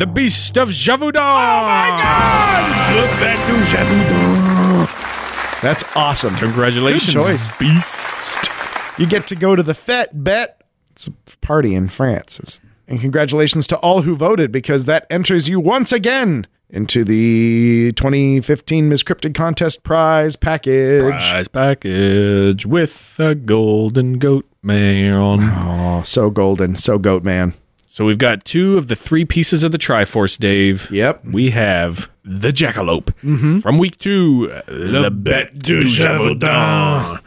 The 0.00 0.06
Beast 0.06 0.56
of 0.56 0.68
Gévaudan. 0.70 1.16
Oh 1.20 3.02
the 3.02 3.08
Fet 3.16 3.50
of 3.50 3.56
Gévaudan. 3.66 5.60
That's 5.62 5.84
awesome. 5.94 6.34
Congratulations, 6.36 7.14
Good 7.14 7.26
choice. 7.26 7.58
Beast. 7.58 8.50
You 8.98 9.06
get 9.06 9.26
to 9.28 9.36
go 9.36 9.54
to 9.56 9.62
the 9.62 9.74
Fete 9.74 10.08
Bet. 10.12 10.62
It's 10.90 11.06
a 11.06 11.12
party 11.42 11.74
in 11.74 11.88
France. 11.88 12.60
And 12.90 13.00
congratulations 13.00 13.68
to 13.68 13.76
all 13.78 14.02
who 14.02 14.16
voted 14.16 14.50
because 14.50 14.86
that 14.86 15.06
enters 15.08 15.48
you 15.48 15.60
once 15.60 15.92
again 15.92 16.48
into 16.68 17.04
the 17.04 17.92
2015 17.92 18.88
Miss 18.88 19.04
Cryptid 19.04 19.32
contest 19.32 19.84
prize 19.84 20.34
package. 20.34 21.02
Prize 21.02 21.46
package 21.46 22.66
with 22.66 23.14
a 23.20 23.36
golden 23.36 24.18
goat 24.18 24.44
man. 24.62 25.40
Oh, 25.40 26.02
so 26.04 26.30
golden, 26.30 26.74
so 26.74 26.98
goat 26.98 27.22
man. 27.22 27.54
So 27.86 28.04
we've 28.04 28.18
got 28.18 28.44
two 28.44 28.76
of 28.76 28.88
the 28.88 28.96
three 28.96 29.24
pieces 29.24 29.62
of 29.62 29.70
the 29.70 29.78
Triforce, 29.78 30.36
Dave. 30.36 30.90
Yep. 30.90 31.26
We 31.26 31.50
have 31.50 32.10
the 32.24 32.50
Jackalope 32.50 33.12
mm-hmm. 33.22 33.58
from 33.58 33.78
week 33.78 33.98
two, 33.98 34.46
Le 34.66 35.10
Bête 35.10 35.56
du 35.56 35.82
Gévaudan. 35.82 37.20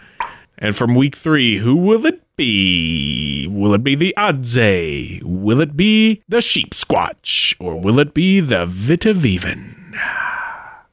And 0.58 0.76
from 0.76 0.96
week 0.96 1.16
three, 1.16 1.58
who 1.58 1.76
will 1.76 2.06
it 2.06 2.23
be? 2.36 3.48
Will 3.50 3.74
it 3.74 3.84
be 3.84 3.96
the 3.96 4.14
Adze? 4.18 5.22
Will 5.24 5.62
it 5.62 5.76
be 5.78 6.22
the 6.28 6.38
Sheepsquatch? 6.38 7.56
Or 7.60 7.80
will 7.80 8.00
it 8.00 8.14
be 8.14 8.40
the 8.40 8.66
Witte 8.66 9.16
Wieven? 9.16 9.76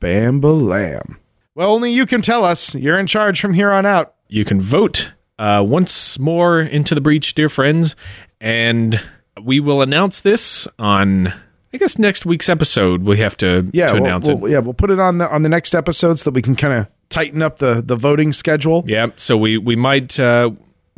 Bambalam. 0.00 1.16
Well, 1.54 1.72
only 1.74 1.92
you 1.92 2.06
can 2.06 2.22
tell 2.22 2.44
us. 2.44 2.74
You're 2.74 2.98
in 2.98 3.06
charge 3.06 3.40
from 3.40 3.54
here 3.54 3.70
on 3.70 3.84
out. 3.86 4.14
You 4.28 4.44
can 4.44 4.60
vote 4.60 5.12
uh, 5.38 5.64
once 5.66 6.18
more 6.18 6.60
into 6.60 6.94
the 6.94 7.00
breach, 7.00 7.34
dear 7.34 7.48
friends, 7.48 7.96
and 8.40 9.00
we 9.42 9.60
will 9.60 9.82
announce 9.82 10.20
this 10.20 10.66
on. 10.78 11.32
I 11.72 11.76
guess 11.76 11.98
next 11.98 12.26
week's 12.26 12.48
episode 12.48 13.02
we 13.02 13.18
have 13.18 13.36
to, 13.38 13.68
Yeah, 13.72 13.88
to 13.88 13.94
we'll, 13.94 14.04
announce 14.04 14.26
we'll- 14.28 14.44
it. 14.46 14.50
yeah, 14.50 14.58
we'll 14.58 14.74
put 14.74 14.90
it 14.90 14.98
on 14.98 15.18
the 15.18 15.28
on 15.30 15.42
the 15.42 15.48
next 15.48 15.74
episode 15.74 16.18
so 16.18 16.30
that 16.30 16.34
we 16.34 16.42
can 16.42 16.56
kind 16.56 16.74
of 16.74 16.86
tighten 17.10 17.42
up 17.42 17.58
the 17.58 17.80
the 17.84 17.96
voting 17.96 18.32
schedule. 18.32 18.84
Yeah, 18.86 19.08
so 19.16 19.36
we 19.36 19.56
we 19.58 19.76
might 19.76 20.18
uh, 20.18 20.50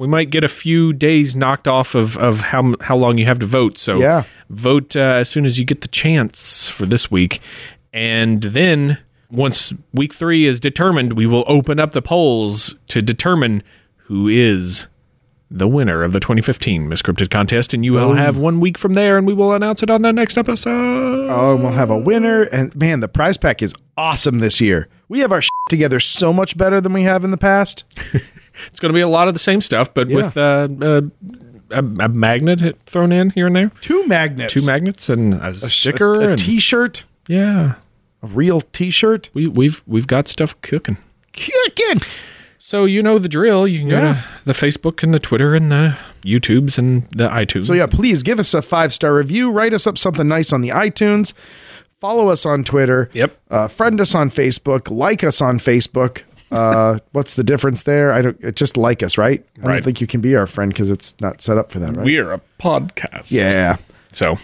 we 0.02 0.08
might 0.08 0.30
get 0.30 0.42
a 0.42 0.48
few 0.48 0.92
days 0.92 1.36
knocked 1.36 1.68
off 1.68 1.94
of 1.94 2.16
of 2.18 2.40
how 2.40 2.74
how 2.80 2.96
long 2.96 3.18
you 3.18 3.24
have 3.26 3.38
to 3.38 3.46
vote. 3.46 3.78
So 3.78 3.98
Yeah. 4.00 4.24
vote 4.50 4.96
uh, 4.96 5.00
as 5.22 5.28
soon 5.28 5.46
as 5.46 5.60
you 5.60 5.64
get 5.64 5.80
the 5.80 5.86
chance 5.88 6.68
for 6.68 6.86
this 6.86 7.08
week, 7.08 7.40
and 7.92 8.42
then 8.42 8.98
once 9.30 9.72
week 9.94 10.12
three 10.12 10.44
is 10.44 10.58
determined, 10.58 11.12
we 11.12 11.24
will 11.26 11.44
open 11.46 11.78
up 11.78 11.92
the 11.92 12.02
polls 12.02 12.74
to 12.88 13.00
determine 13.00 13.62
who 14.08 14.26
is 14.26 14.88
the 15.54 15.68
winner 15.68 16.02
of 16.02 16.12
the 16.12 16.18
2015 16.20 16.88
Miss 16.88 17.00
Cryptid 17.00 17.30
contest, 17.30 17.72
and 17.72 17.84
you 17.84 17.92
will 17.92 18.14
have 18.14 18.38
one 18.38 18.58
week 18.58 18.76
from 18.78 18.94
there, 18.94 19.16
and 19.18 19.26
we 19.26 19.34
will 19.34 19.52
announce 19.52 19.82
it 19.84 19.90
on 19.90 20.02
the 20.02 20.12
next 20.12 20.36
episode. 20.36 21.28
Oh, 21.30 21.52
and 21.54 21.62
we'll 21.62 21.72
have 21.72 21.90
a 21.90 21.96
winner. 21.96 22.42
And 22.44 22.74
man, 22.74 23.00
the 23.00 23.08
prize 23.08 23.36
pack 23.36 23.62
is 23.62 23.72
awesome 23.96 24.38
this 24.40 24.60
year. 24.60 24.88
We 25.08 25.20
have 25.20 25.30
our 25.30 25.42
together 25.72 25.98
so 25.98 26.32
much 26.32 26.56
better 26.56 26.80
than 26.80 26.92
we 26.92 27.02
have 27.02 27.24
in 27.24 27.30
the 27.32 27.36
past. 27.38 27.84
It's 28.66 28.80
going 28.80 28.90
to 28.90 28.94
be 28.94 29.00
a 29.00 29.08
lot 29.08 29.28
of 29.28 29.34
the 29.34 29.40
same 29.40 29.62
stuff, 29.62 29.94
but 29.94 30.10
Yeah. 30.10 30.16
with 30.16 30.36
uh, 30.36 30.68
uh, 30.82 31.00
a, 31.70 31.78
a 31.78 32.08
magnet 32.10 32.76
thrown 32.84 33.10
in 33.10 33.30
here 33.30 33.46
and 33.46 33.56
there. 33.56 33.70
Two 33.80 34.06
magnets, 34.06 34.52
Two 34.52 34.66
magnets 34.66 35.08
and 35.08 35.32
a, 35.34 35.54
sticker 35.54 36.12
a, 36.12 36.18
a 36.18 36.28
and 36.32 36.38
t-shirt, 36.38 37.04
yeah, 37.28 37.76
a 38.22 38.26
real 38.26 38.60
t-shirt. 38.60 39.30
we, 39.32 39.48
we've 39.48 39.82
we've 39.86 40.06
got 40.06 40.28
stuff 40.28 40.54
cooking. 40.60 40.98
Kicking. 41.32 42.02
So 42.58 42.84
you 42.84 43.02
know 43.02 43.18
the 43.18 43.28
drill. 43.28 43.66
You 43.66 43.80
can 43.80 43.88
go 43.88 44.00
to 44.00 44.24
the 44.44 44.52
Facebook 44.52 45.02
and 45.02 45.14
the 45.14 45.18
Twitter 45.18 45.54
and 45.54 45.72
the 45.72 45.96
YouTubes 46.22 46.76
and 46.78 47.08
the 47.10 47.28
iTunes. 47.28 47.64
So 47.66 47.72
yeah, 47.72 47.86
please 47.86 48.22
give 48.22 48.38
us 48.38 48.52
a 48.52 48.60
five 48.60 48.92
star 48.92 49.14
review. 49.14 49.50
Write 49.50 49.72
us 49.72 49.86
up 49.86 49.96
something 49.96 50.26
nice 50.28 50.52
on 50.52 50.60
the 50.60 50.68
iTunes. 50.70 51.32
Follow 52.02 52.30
us 52.30 52.44
on 52.44 52.64
Twitter. 52.64 53.08
Yep. 53.12 53.38
Uh, 53.48 53.68
friend 53.68 54.00
us 54.00 54.12
on 54.16 54.28
Facebook. 54.28 54.90
Like 54.90 55.22
us 55.22 55.40
on 55.40 55.60
Facebook. 55.60 56.22
Uh, 56.50 56.98
what's 57.12 57.34
the 57.34 57.44
difference 57.44 57.84
there? 57.84 58.10
I 58.10 58.22
don't. 58.22 58.56
Just 58.56 58.76
like 58.76 59.04
us, 59.04 59.16
right? 59.16 59.46
I 59.54 59.60
don't 59.60 59.70
Right. 59.70 59.84
think 59.84 60.00
you 60.00 60.08
can 60.08 60.20
be 60.20 60.34
our 60.34 60.48
friend 60.48 60.72
because 60.72 60.90
it's 60.90 61.14
not 61.20 61.40
set 61.40 61.58
up 61.58 61.70
for 61.70 61.78
that, 61.78 61.96
right? 61.96 62.04
we're 62.04 62.32
a 62.32 62.40
podcast. 62.58 63.30
yeah. 63.30 63.76
So 64.12 64.36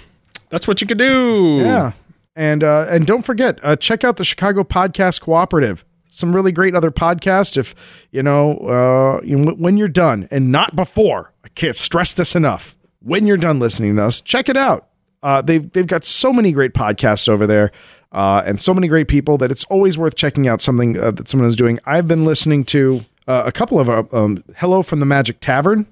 that's 0.50 0.68
what 0.68 0.80
you 0.80 0.86
can 0.86 0.98
do. 0.98 1.58
Yeah. 1.60 1.90
And 2.36 2.62
uh, 2.62 2.86
and 2.88 3.04
don't 3.08 3.22
forget, 3.24 3.58
uh, 3.64 3.74
check 3.74 4.04
out 4.04 4.18
the 4.18 4.24
Chicago 4.24 4.62
Podcast 4.62 5.20
Cooperative. 5.20 5.84
Some 6.10 6.34
really 6.36 6.52
great 6.52 6.76
other 6.76 6.92
podcasts. 6.92 7.56
If 7.56 7.74
you 8.12 8.22
know, 8.22 8.52
uh, 8.58 9.20
you 9.26 9.36
know, 9.36 9.50
when 9.54 9.76
you're 9.76 9.88
done, 9.88 10.28
and 10.30 10.52
not 10.52 10.76
before. 10.76 11.32
I 11.44 11.48
can't 11.48 11.76
stress 11.76 12.14
this 12.14 12.36
enough. 12.36 12.76
When 13.02 13.26
you're 13.26 13.36
done 13.36 13.58
listening 13.58 13.96
to 13.96 14.04
us, 14.04 14.20
check 14.20 14.48
it 14.48 14.56
out. 14.56 14.87
Uh, 15.22 15.42
they've 15.42 15.70
they've 15.72 15.86
got 15.86 16.04
so 16.04 16.32
many 16.32 16.52
great 16.52 16.72
podcasts 16.74 17.28
over 17.28 17.46
there, 17.46 17.72
uh, 18.12 18.42
and 18.46 18.60
so 18.62 18.72
many 18.72 18.86
great 18.88 19.08
people 19.08 19.36
that 19.38 19.50
it's 19.50 19.64
always 19.64 19.98
worth 19.98 20.14
checking 20.14 20.46
out 20.46 20.60
something 20.60 20.98
uh, 20.98 21.10
that 21.12 21.28
someone 21.28 21.48
is 21.48 21.56
doing. 21.56 21.78
I've 21.86 22.06
been 22.06 22.24
listening 22.24 22.64
to 22.66 23.00
uh, 23.26 23.42
a 23.46 23.52
couple 23.52 23.80
of 23.80 23.88
uh, 23.88 24.04
um, 24.12 24.44
Hello 24.56 24.82
from 24.82 25.00
the 25.00 25.06
Magic 25.06 25.40
Tavern. 25.40 25.86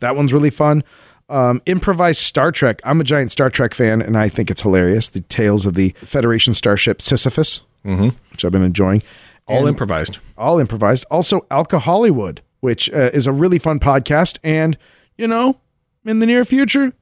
That 0.00 0.16
one's 0.16 0.32
really 0.32 0.50
fun. 0.50 0.82
Um, 1.30 1.60
improvised 1.66 2.20
Star 2.22 2.50
Trek. 2.50 2.80
I'm 2.84 3.00
a 3.00 3.04
giant 3.04 3.30
Star 3.32 3.50
Trek 3.50 3.74
fan, 3.74 4.00
and 4.00 4.16
I 4.16 4.28
think 4.28 4.50
it's 4.50 4.62
hilarious. 4.62 5.08
The 5.10 5.20
tales 5.22 5.66
of 5.66 5.74
the 5.74 5.94
Federation 6.04 6.54
starship 6.54 7.02
Sisyphus, 7.02 7.62
which 7.82 8.44
I've 8.44 8.52
been 8.52 8.62
enjoying. 8.62 9.02
All 9.46 9.58
And 9.60 9.68
improvised. 9.68 10.18
all 10.36 10.58
improvised. 10.58 11.04
Also, 11.10 11.46
Alka 11.50 11.78
Hollywood, 11.80 12.42
which 12.60 12.90
uh, 12.92 13.10
is 13.14 13.26
a 13.26 13.32
really 13.32 13.58
fun 13.58 13.78
podcast. 13.80 14.38
And, 14.44 14.76
you 15.16 15.26
know, 15.26 15.58
in 16.04 16.18
the 16.18 16.26
near 16.26 16.44
future, 16.44 16.92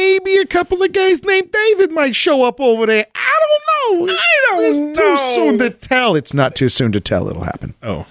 maybe 0.00 0.36
a 0.38 0.46
couple 0.46 0.82
of 0.82 0.92
guys 0.92 1.22
named 1.24 1.52
David 1.52 1.90
might 1.92 2.14
show 2.14 2.42
up 2.42 2.60
over 2.60 2.86
there. 2.86 3.06
I 3.14 3.38
don't 3.42 3.98
know. 4.00 4.12
It's, 4.12 4.22
I 4.22 4.56
don't 4.56 4.64
it's 4.64 4.78
know. 4.98 5.14
too 5.14 5.16
soon 5.34 5.58
to 5.58 5.70
tell. 5.70 6.16
It's 6.16 6.32
not 6.32 6.54
too 6.56 6.68
soon 6.68 6.92
to 6.92 7.00
tell. 7.00 7.28
It'll 7.28 7.44
happen. 7.44 7.74
Oh, 7.82 8.06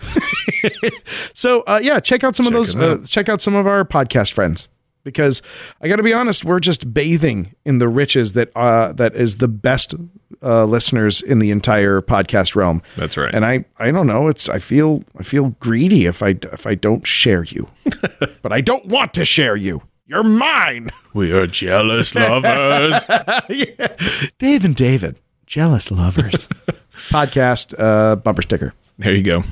So 1.34 1.62
uh, 1.66 1.80
yeah, 1.82 2.00
check 2.00 2.24
out 2.24 2.34
some 2.34 2.46
of 2.46 2.52
those. 2.52 2.74
out. 2.74 2.82
Uh, 2.82 2.98
check 3.06 3.28
out 3.28 3.40
some 3.40 3.54
of 3.54 3.66
our 3.66 3.84
podcast 3.84 4.32
friends 4.32 4.68
because 5.04 5.42
I 5.80 5.88
got 5.88 5.96
to 5.96 6.02
be 6.02 6.12
honest, 6.12 6.44
we're 6.44 6.60
just 6.60 6.92
bathing 6.92 7.54
in 7.64 7.78
the 7.78 7.88
riches 7.88 8.32
that 8.32 8.50
uh, 8.56 8.92
that 8.94 9.14
is 9.14 9.36
the 9.36 9.48
best 9.48 9.94
uh, 10.42 10.64
listeners 10.64 11.22
in 11.22 11.38
the 11.38 11.50
entire 11.50 12.00
podcast 12.00 12.54
realm. 12.56 12.82
That's 12.96 13.16
right. 13.16 13.32
And 13.34 13.44
I 13.44 13.64
I 13.78 13.90
don't 13.90 14.06
know. 14.06 14.28
It's 14.28 14.48
I 14.48 14.58
feel 14.58 15.02
I 15.18 15.22
feel 15.22 15.50
greedy 15.60 16.06
if 16.06 16.22
I 16.22 16.30
if 16.52 16.66
I 16.66 16.74
don't 16.74 17.06
share 17.06 17.44
you, 17.44 17.68
but 18.42 18.52
I 18.52 18.60
don't 18.60 18.86
want 18.86 19.14
to 19.14 19.24
share 19.24 19.56
you. 19.56 19.82
You're 20.10 20.24
mine, 20.24 20.88
we 21.12 21.32
are 21.32 21.46
jealous 21.46 22.14
lovers. 22.14 23.06
Dave 24.38 24.64
and 24.64 24.74
David, 24.74 25.20
jealous 25.44 25.90
lovers. 25.90 26.48
podcast 27.10 27.74
uh, 27.78 28.16
bumper 28.16 28.40
sticker. 28.40 28.72
there 28.98 29.12
you 29.12 29.22
go. 29.22 29.44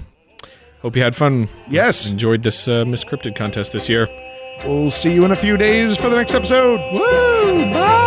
Hope 0.81 0.97
you 0.97 1.03
had 1.03 1.15
fun. 1.15 1.51
Yes, 1.69 2.11
Enjoyed 2.11 2.43
this 2.43 2.69
uh, 2.69 2.87
Miss 2.87 3.05
Cryptid 3.05 3.37
contest 3.37 3.73
this 3.73 3.87
year. 3.91 4.09
we'll 4.65 4.89
see 4.89 5.13
you 5.13 5.27
in 5.27 5.31
a 5.33 5.37
few 5.37 5.59
days 5.59 5.95
for 5.99 6.09
the 6.09 6.17
next 6.17 6.33
episode. 6.33 6.81
Woo! 6.91 7.73
Bye. 7.75 8.06